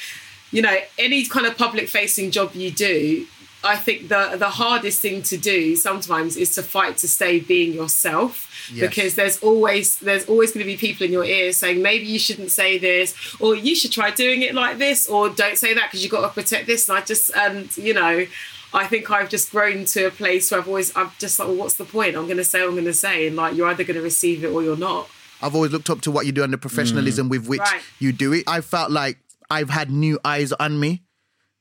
you 0.50 0.62
know 0.62 0.76
any 0.98 1.24
kind 1.26 1.46
of 1.46 1.56
public 1.56 1.88
facing 1.88 2.30
job 2.30 2.54
you 2.54 2.70
do 2.70 3.26
i 3.64 3.76
think 3.76 4.08
the 4.08 4.36
the 4.38 4.48
hardest 4.50 5.00
thing 5.00 5.22
to 5.22 5.36
do 5.36 5.74
sometimes 5.76 6.36
is 6.36 6.54
to 6.54 6.62
fight 6.62 6.96
to 6.96 7.08
stay 7.08 7.40
being 7.40 7.72
yourself 7.72 8.50
Yes. 8.72 8.88
because 8.88 9.14
there's 9.14 9.38
always 9.42 9.98
there's 9.98 10.24
always 10.24 10.52
going 10.52 10.64
to 10.64 10.72
be 10.72 10.78
people 10.78 11.04
in 11.04 11.12
your 11.12 11.24
ear 11.24 11.52
saying 11.52 11.82
maybe 11.82 12.06
you 12.06 12.18
shouldn't 12.18 12.50
say 12.50 12.78
this 12.78 13.14
or 13.38 13.54
you 13.54 13.74
should 13.76 13.92
try 13.92 14.10
doing 14.10 14.40
it 14.40 14.54
like 14.54 14.78
this 14.78 15.06
or 15.06 15.28
don't 15.28 15.58
say 15.58 15.74
that 15.74 15.88
because 15.88 16.02
you've 16.02 16.10
got 16.10 16.22
to 16.22 16.32
protect 16.32 16.66
this 16.66 16.88
and 16.88 16.96
i 16.96 17.02
just 17.02 17.30
and 17.36 17.76
you 17.76 17.92
know 17.92 18.24
i 18.72 18.86
think 18.86 19.10
i've 19.10 19.28
just 19.28 19.50
grown 19.50 19.84
to 19.84 20.06
a 20.06 20.10
place 20.10 20.50
where 20.50 20.60
i've 20.60 20.66
always 20.68 20.96
i'm 20.96 21.10
just 21.18 21.38
like 21.38 21.48
well 21.48 21.58
what's 21.58 21.74
the 21.74 21.84
point 21.84 22.16
i'm 22.16 22.24
going 22.24 22.38
to 22.38 22.44
say 22.44 22.60
what 22.62 22.68
i'm 22.68 22.74
going 22.74 22.84
to 22.86 22.94
say 22.94 23.26
and 23.26 23.36
like 23.36 23.54
you're 23.54 23.68
either 23.68 23.84
going 23.84 23.96
to 23.96 24.02
receive 24.02 24.42
it 24.44 24.48
or 24.48 24.62
you're 24.62 24.76
not 24.78 25.08
I've 25.42 25.54
always 25.54 25.72
looked 25.72 25.90
up 25.90 26.00
to 26.02 26.10
what 26.10 26.24
you 26.24 26.32
do 26.32 26.42
and 26.42 26.52
the 26.54 26.56
professionalism 26.58 27.26
mm. 27.26 27.30
with 27.32 27.46
which 27.48 27.60
Right. 27.60 27.82
you 27.98 28.12
do 28.12 28.32
it. 28.32 28.44
I 28.46 28.62
felt 28.62 28.90
like 28.90 29.18
I've 29.50 29.68
had 29.68 29.90
new 29.90 30.18
eyes 30.24 30.52
on 30.52 30.80
me 30.80 31.02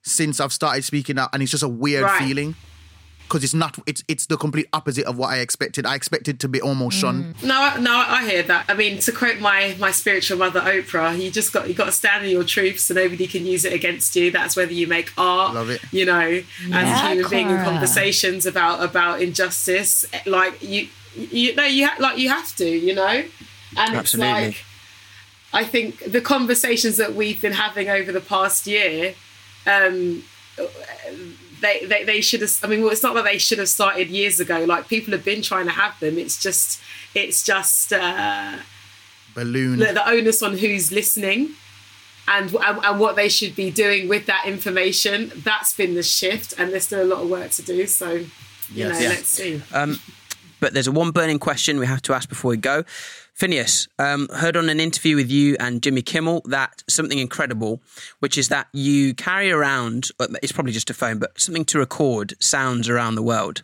since 0.04 0.40
I've 0.40 0.54
started 0.54 0.84
speaking 0.84 1.18
out, 1.18 1.30
and 1.34 1.42
it's 1.42 1.52
just 1.52 1.64
a 1.64 1.68
weird 1.68 2.04
Right. 2.04 2.20
feeling 2.24 2.56
because 3.24 3.44
it's 3.44 3.54
not. 3.54 3.80
It's 3.88 4.04
it's 4.08 4.26
the 4.28 4.38
complete 4.38 4.68
opposite 4.74 5.06
of 5.06 5.18
what 5.18 5.30
I 5.30 5.38
expected. 5.40 5.86
I 5.86 5.96
expected 5.96 6.40
to 6.42 6.48
be 6.50 6.62
almost 6.62 7.00
shunned. 7.00 7.36
Mm. 7.38 7.44
no 7.48 7.56
I- 7.56 7.80
no 7.80 7.92
i 7.96 8.30
hear 8.30 8.44
that 8.44 8.66
i 8.70 8.74
mean 8.76 9.00
to 9.00 9.12
quote 9.12 9.40
my 9.40 9.76
my 9.80 9.92
spiritual 9.92 10.38
mother 10.38 10.60
oprah 10.62 11.20
you 11.20 11.32
just 11.32 11.52
got 11.54 11.68
you 11.68 11.74
got 11.74 11.86
to 11.86 11.92
stand 11.92 12.26
in 12.26 12.32
your 12.32 12.44
truth 12.44 12.80
so 12.80 12.94
nobody 12.94 13.26
can 13.26 13.46
use 13.46 13.66
it 13.66 13.74
against 13.74 14.16
you 14.16 14.30
that's 14.30 14.56
whether 14.56 14.74
you 14.74 14.86
make 14.88 15.12
art 15.18 15.56
Love 15.56 15.70
it. 15.72 15.82
you 15.92 16.06
know 16.06 16.20
as 16.22 16.44
Yeah, 16.68 17.06
a 17.12 17.14
human 17.16 17.30
being 17.32 17.50
in 17.50 17.64
conversations 17.64 18.46
about 18.46 18.84
about 18.84 19.22
injustice 19.22 20.06
like 20.28 20.62
you 20.62 20.90
you 21.16 21.56
know 21.56 21.64
you 21.66 21.88
ha- 21.88 21.96
like 22.00 22.18
you 22.20 22.30
have 22.30 22.54
to 22.58 22.66
you 22.70 22.94
know 22.94 23.24
and 23.78 23.96
Absolutely. 23.96 24.32
it's 24.32 24.58
like 24.58 24.66
i 25.54 25.64
think 25.64 26.00
the 26.12 26.22
conversations 26.22 26.98
that 26.98 27.16
we've 27.16 27.42
been 27.42 27.54
having 27.54 27.90
over 27.90 28.12
the 28.12 28.22
past 28.22 28.68
year 28.68 29.16
um 29.68 30.24
they, 31.62 31.86
they, 31.86 32.04
they 32.04 32.22
should 32.22 32.42
have 32.42 32.52
i 32.64 32.68
mean 32.68 32.82
well 32.82 32.92
it's 32.92 33.04
not 33.04 33.14
that 33.16 33.24
they 33.24 33.38
should 33.38 33.58
have 33.60 33.70
started 33.70 34.10
years 34.10 34.40
ago 34.40 34.66
like 34.66 34.88
people 34.88 35.12
have 35.14 35.24
been 35.24 35.42
trying 35.42 35.66
to 35.66 35.72
have 35.72 35.98
them 36.00 36.18
it's 36.18 36.42
just 36.42 36.80
it's 37.16 37.44
just 37.44 37.94
uh 37.94 38.58
Balloon. 39.36 39.80
the, 39.80 39.86
the 39.94 40.08
onus 40.08 40.44
on 40.44 40.58
who's 40.58 40.92
listening 40.92 41.52
and, 42.28 42.54
and 42.56 42.80
and 42.86 43.00
what 43.00 43.16
they 43.16 43.30
should 43.30 43.56
be 43.56 43.72
doing 43.72 44.08
with 44.08 44.26
that 44.28 44.46
information 44.46 45.32
that's 45.38 45.74
been 45.76 45.96
the 45.96 46.04
shift 46.04 46.54
and 46.58 46.72
there's 46.72 46.84
still 46.86 47.02
a 47.04 47.10
lot 47.14 47.22
of 47.24 47.30
work 47.30 47.50
to 47.52 47.62
do 47.62 47.88
so 47.88 48.12
you 48.12 48.28
Yes. 48.76 48.94
know 48.94 49.00
Yeah. 49.00 49.10
let's 49.10 49.28
see 49.28 49.62
Um, 49.74 50.00
But 50.60 50.74
there's 50.74 50.88
a 50.88 50.92
one 50.92 51.12
burning 51.12 51.40
question 51.40 51.80
we 51.80 51.86
have 51.88 52.02
to 52.04 52.14
ask 52.14 52.30
before 52.30 52.50
we 52.52 52.58
go. 52.58 52.84
Finneas, 53.38 53.88
um, 53.98 54.28
heard 54.30 54.56
on 54.56 54.70
an 54.70 54.80
interview 54.80 55.16
with 55.16 55.32
you 55.32 55.58
and 55.60 55.82
Jimmy 55.82 56.04
Kimmel 56.04 56.42
that 56.46 56.84
something 56.88 57.18
incredible, 57.18 57.82
which 58.20 58.38
is 58.38 58.50
that 58.50 58.68
you 58.74 59.16
carry 59.16 59.52
around, 59.52 60.10
uh, 60.20 60.28
it's 60.44 60.52
probably 60.52 60.72
just 60.72 60.92
a 60.92 60.94
phone, 60.94 61.18
but 61.18 61.40
something 61.40 61.66
to 61.66 61.80
record 61.80 62.36
sounds 62.40 62.88
around 62.88 63.16
the 63.16 63.24
world. 63.24 63.64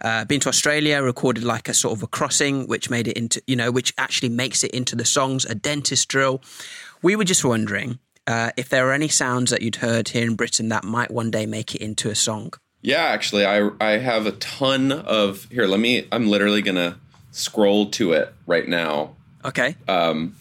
Uh, 0.00 0.24
been 0.24 0.38
to 0.40 0.48
Australia, 0.48 1.02
recorded 1.02 1.42
like 1.42 1.68
a 1.68 1.74
sort 1.74 1.96
of 1.96 2.02
a 2.04 2.06
crossing, 2.06 2.68
which 2.68 2.90
made 2.90 3.08
it 3.08 3.16
into, 3.16 3.42
you 3.48 3.56
know, 3.56 3.72
which 3.72 3.92
actually 3.98 4.28
makes 4.28 4.62
it 4.62 4.70
into 4.70 4.94
the 4.94 5.04
songs, 5.04 5.44
a 5.44 5.54
dentist 5.54 6.06
drill. 6.08 6.40
We 7.02 7.16
were 7.16 7.24
just 7.24 7.44
wondering 7.44 7.98
uh, 8.28 8.52
if 8.56 8.68
there 8.68 8.88
are 8.88 8.92
any 8.92 9.08
sounds 9.08 9.50
that 9.50 9.62
you'd 9.62 9.76
heard 9.76 10.10
here 10.10 10.26
in 10.26 10.36
Britain 10.36 10.68
that 10.68 10.84
might 10.84 11.10
one 11.10 11.32
day 11.32 11.44
make 11.44 11.74
it 11.74 11.80
into 11.80 12.08
a 12.08 12.14
song. 12.14 12.52
Yeah, 12.82 13.02
actually, 13.02 13.44
I 13.44 13.70
I 13.80 13.98
have 13.98 14.26
a 14.26 14.32
ton 14.32 14.92
of 14.92 15.48
here. 15.50 15.66
Let 15.66 15.80
me. 15.80 16.06
I'm 16.12 16.28
literally 16.28 16.62
gonna 16.62 17.00
scroll 17.38 17.86
to 17.90 18.12
it 18.12 18.34
right 18.46 18.68
now. 18.68 19.14
Okay. 19.44 19.76
Um, 19.86 20.36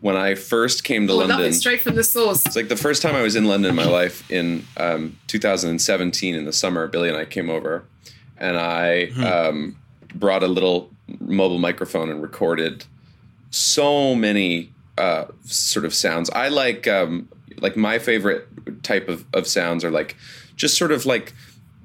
When 0.00 0.16
I 0.16 0.34
first 0.34 0.82
came 0.82 1.06
to 1.08 1.12
oh, 1.12 1.16
London, 1.18 1.52
straight 1.52 1.82
from 1.82 1.94
the 1.94 2.02
source 2.04 2.46
it's 2.46 2.56
like 2.56 2.68
the 2.68 2.76
first 2.76 3.02
time 3.02 3.14
I 3.14 3.20
was 3.20 3.36
in 3.36 3.44
London 3.44 3.70
in 3.70 3.76
my 3.76 3.84
life 3.84 4.28
in 4.30 4.64
um, 4.78 5.18
2017 5.26 6.34
in 6.34 6.46
the 6.46 6.52
summer. 6.54 6.86
Billie 6.86 7.10
and 7.10 7.18
I 7.18 7.26
came 7.26 7.50
over, 7.50 7.84
and 8.38 8.56
I 8.56 9.10
um, 9.22 9.76
brought 10.14 10.42
a 10.42 10.48
little 10.48 10.90
mobile 11.20 11.58
microphone 11.58 12.08
and 12.08 12.22
recorded 12.22 12.86
so 13.50 14.14
many 14.14 14.72
uh, 14.96 15.26
sort 15.44 15.84
of 15.84 15.92
sounds. 15.92 16.30
I 16.30 16.48
like 16.48 16.88
um, 16.88 17.28
like 17.60 17.76
my 17.76 17.98
favorite 17.98 18.48
type 18.82 19.06
of, 19.06 19.26
of 19.34 19.46
sounds 19.46 19.84
are 19.84 19.90
like 19.90 20.16
just 20.56 20.78
sort 20.78 20.92
of 20.92 21.04
like 21.04 21.34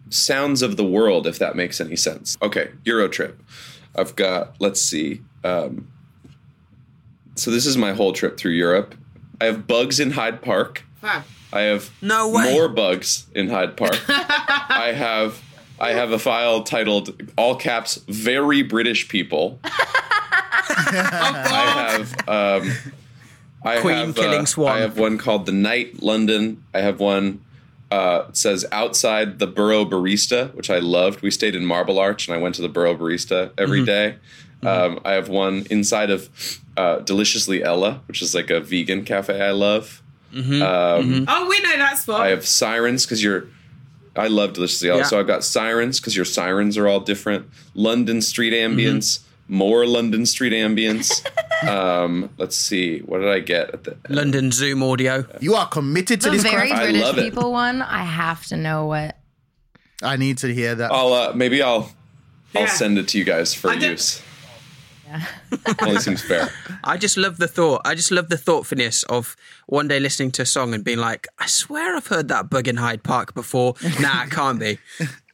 sounds 0.10 0.62
of 0.62 0.78
the 0.78 0.86
world, 0.86 1.28
if 1.28 1.38
that 1.40 1.58
makes 1.58 1.82
any 1.82 1.98
sense. 1.98 2.38
Okay, 2.42 2.70
Euro 2.86 3.10
trip. 3.10 3.42
I've 3.98 4.16
got 4.16 4.56
let's 4.60 4.82
see. 4.82 5.22
Um, 5.44 5.88
so 7.36 7.52
this 7.52 7.66
is 7.66 7.78
my 7.78 7.94
whole 7.94 8.14
trip 8.14 8.38
through 8.38 8.54
Europe. 8.54 8.96
I 9.42 9.46
have 9.46 9.68
bugs 9.68 10.00
in 10.00 10.12
Hyde 10.12 10.42
Park. 10.42 10.84
wow. 11.04 11.24
I 11.54 11.62
have 11.62 11.90
No 12.02 12.30
way. 12.30 12.54
more 12.54 12.68
bugs 12.68 13.28
in 13.34 13.50
Hyde 13.50 13.78
Park. 13.78 14.00
I 14.10 14.92
have 14.96 15.42
I 15.80 15.92
have 15.92 16.12
a 16.12 16.20
file 16.20 16.64
titled 16.64 17.22
all 17.38 17.56
caps 17.56 17.96
very 18.08 18.62
British 18.64 19.08
people. 19.08 19.60
I 19.64 22.06
have 22.28 22.28
um 22.28 22.72
I 23.64 23.80
Queen 23.82 24.08
have, 24.08 24.16
killing 24.16 24.42
uh, 24.42 24.46
swan. 24.46 24.78
I 24.78 24.80
have 24.82 24.98
one 24.98 25.18
called 25.18 25.46
The 25.46 25.52
Night 25.52 26.02
London. 26.04 26.64
I 26.74 26.82
have 26.82 27.00
one 27.00 27.45
uh, 27.92 28.26
it 28.30 28.38
says 28.38 28.66
outside 28.72 29.40
the 29.40 29.48
Borough 29.48 29.86
Barista, 29.86 30.54
which 30.56 30.70
I 30.70 30.80
loved. 30.80 31.22
We 31.22 31.32
stayed 31.32 31.56
in 31.56 31.66
Marble 31.66 32.00
Arch, 32.00 32.28
and 32.28 32.36
I 32.36 32.42
went 32.42 32.56
to 32.56 32.62
the 32.62 32.70
Borough 32.70 32.96
Barista 32.96 33.52
every 33.58 33.80
Mm-hmm. 33.80 33.86
day. 33.86 34.16
Um, 34.64 35.00
I 35.06 35.12
have 35.14 35.30
one 35.30 35.68
inside 35.70 36.10
of 36.10 36.30
uh, 36.76 37.00
Deliciously 37.00 37.64
Ella, 37.64 38.02
which 38.08 38.22
is 38.22 38.34
like 38.34 38.50
a 38.50 38.60
vegan 38.60 39.06
cafe 39.06 39.40
I 39.42 39.52
love. 39.52 40.02
Mm-hmm. 40.34 40.62
Um, 40.62 41.26
oh 41.28 41.48
we 41.48 41.60
know 41.62 41.78
that 41.78 41.98
spot 41.98 42.22
I 42.22 42.30
have 42.30 42.46
sirens 42.48 43.06
because 43.06 43.24
you're. 43.24 43.48
I 44.18 44.28
love 44.28 44.54
Deliciously 44.54 44.90
Ella, 44.90 45.00
Yeah. 45.00 45.06
so 45.06 45.20
I've 45.20 45.28
got 45.28 45.44
sirens 45.44 46.00
because 46.00 46.16
your 46.16 46.26
sirens 46.26 46.78
are 46.78 46.88
all 46.88 47.02
different. 47.02 47.48
London 47.76 48.22
street 48.22 48.54
ambience, 48.54 49.20
more 49.48 49.86
London 49.86 50.26
Street 50.26 50.54
ambience. 50.54 51.26
um, 51.68 52.30
let's 52.38 52.56
see, 52.58 53.00
what 53.00 53.20
did 53.20 53.30
I 53.30 53.40
get 53.40 53.70
at 53.74 53.84
the 53.84 53.98
London 54.10 54.52
Zoom 54.52 54.82
audio. 54.84 55.26
You 55.40 55.56
are 55.56 55.68
committed 55.68 56.22
to 56.22 56.30
The 56.30 56.38
this 56.38 56.44
very 56.44 56.68
craft. 56.70 56.82
I 56.82 56.86
British 56.86 57.02
love 57.04 57.18
it. 57.18 57.24
people 57.24 57.52
one. 57.52 57.82
I 57.82 58.04
have 58.04 58.46
to 58.48 58.58
know 58.58 58.86
what. 58.88 59.18
I 60.04 60.18
need 60.18 60.38
to 60.40 60.54
hear 60.54 60.76
that. 60.76 60.92
I'll 60.92 61.14
uh, 61.14 61.34
maybe 61.34 61.62
I'll 61.62 61.92
I'll 62.56 62.62
Yeah. 62.64 62.68
send 62.68 62.98
it 62.98 63.08
to 63.10 63.18
you 63.18 63.24
guys 63.24 63.54
for 63.54 63.70
I 63.70 63.76
don't- 63.78 63.92
use. 63.92 64.22
Only 65.82 66.00
seems 66.00 66.22
fair. 66.24 66.50
I 66.84 66.98
just 66.98 67.16
love 67.16 67.38
the 67.38 67.48
thought. 67.48 67.82
I 67.86 67.96
just 67.96 68.12
love 68.12 68.28
the 68.30 68.38
thoughtfulness 68.38 69.04
of 69.04 69.36
one 69.68 69.88
day 69.88 70.00
listening 70.00 70.32
to 70.32 70.42
a 70.42 70.46
song 70.46 70.74
and 70.74 70.84
being 70.84 70.98
like, 70.98 71.28
I 71.40 71.46
swear 71.46 71.96
I've 71.96 72.08
heard 72.08 72.28
that 72.30 72.50
bug 72.50 72.68
in 72.68 72.78
Hyde 72.78 73.04
Park 73.04 73.34
before. 73.34 73.76
Nah, 74.02 74.24
it 74.24 74.32
can't 74.32 74.60
be. 74.60 74.78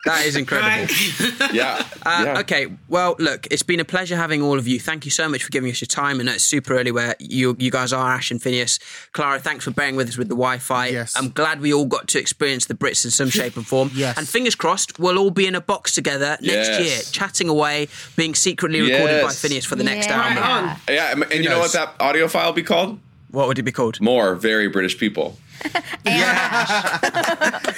That 0.06 0.26
is 0.26 0.36
incredible. 0.36 0.70
Right. 0.70 1.54
Yeah. 1.54 1.86
Uh, 2.06 2.24
yeah. 2.26 2.40
Okay, 2.40 2.68
well, 2.88 3.16
look, 3.20 3.46
it's 3.52 3.62
been 3.64 3.80
a 3.80 3.86
pleasure 3.86 4.16
having 4.16 4.42
all 4.42 4.58
of 4.58 4.68
you. 4.68 4.80
Thank 4.80 5.06
you 5.06 5.12
so 5.12 5.28
much 5.28 5.44
for 5.44 5.50
giving 5.52 5.70
us 5.70 5.82
your 5.82 5.88
time. 5.88 6.20
And 6.20 6.30
it's 6.30 6.44
super 6.44 6.74
early 6.78 6.92
where 6.92 7.16
you 7.20 7.56
you 7.60 7.70
guys 7.72 7.92
are, 7.94 8.12
Ashe 8.14 8.32
and 8.32 8.40
Finneas. 8.42 8.80
Clara, 9.12 9.40
thanks 9.40 9.66
for 9.66 9.72
bearing 9.72 9.96
with 9.96 10.08
us 10.08 10.18
with 10.18 10.28
the 10.30 10.36
Wi-Fi. 10.36 10.88
Yes. 10.88 11.16
I'm 11.18 11.30
glad 11.30 11.60
we 11.62 11.74
all 11.74 11.86
got 11.86 12.08
to 12.10 12.20
experience 12.20 12.66
the 12.66 12.74
Brits 12.74 13.04
in 13.06 13.12
some 13.12 13.30
shape 13.40 13.58
and 13.58 13.68
form. 13.68 13.92
Yes. 13.94 14.18
And 14.18 14.28
fingers 14.28 14.56
crossed, 14.56 14.98
we'll 15.00 15.20
all 15.20 15.30
be 15.32 15.46
in 15.46 15.56
a 15.56 15.62
box 15.62 15.94
together 15.94 16.38
next 16.42 16.70
Yes. 16.70 16.80
year, 16.86 17.02
chatting 17.12 17.50
away, 17.50 17.88
being 18.16 18.34
secretly 18.34 18.82
recorded 18.82 19.22
by 19.24 19.30
Finneas 19.30 19.66
for 19.66 19.76
the 19.76 19.84
next 19.84 20.08
Yeah. 20.08 20.22
album. 20.22 20.44
Right. 20.70 20.78
Yeah, 20.90 21.12
and, 21.12 21.24
and 21.32 21.44
you 21.44 21.50
know 21.50 21.60
what 21.60 21.74
that 21.74 21.96
audio 22.00 22.28
file 22.28 22.48
will 22.48 22.54
be 22.54 22.64
called? 22.64 23.00
What 23.30 23.48
would 23.48 23.60
it 23.60 23.64
be 23.64 23.72
called? 23.72 24.00
More 24.02 24.36
very 24.36 24.68
British 24.68 24.98
people. 24.98 25.38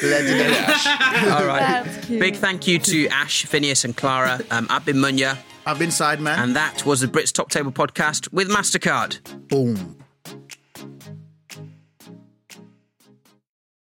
Legendary. 0.04 0.54
All 1.32 1.46
right. 1.46 1.84
That's 1.84 2.06
cute. 2.06 2.19
Big 2.19 2.36
thank 2.36 2.67
you 2.67 2.80
to 2.80 3.08
Ashe, 3.08 3.46
Finneas, 3.46 3.86
and 3.86 3.96
Clara. 3.96 4.39
Um, 4.52 4.67
I've 4.69 4.86
been 4.86 4.98
Munya, 4.98 5.38
I've 5.65 5.80
been 5.80 5.89
Sideman. 5.89 6.38
and 6.38 6.56
that 6.56 6.86
was 6.86 7.02
the 7.02 7.08
Brits 7.08 7.32
Top 7.32 7.50
Table 7.50 7.72
podcast 7.72 8.32
with 8.34 8.50
Mastercard. 8.50 9.19
Boom. 9.48 10.03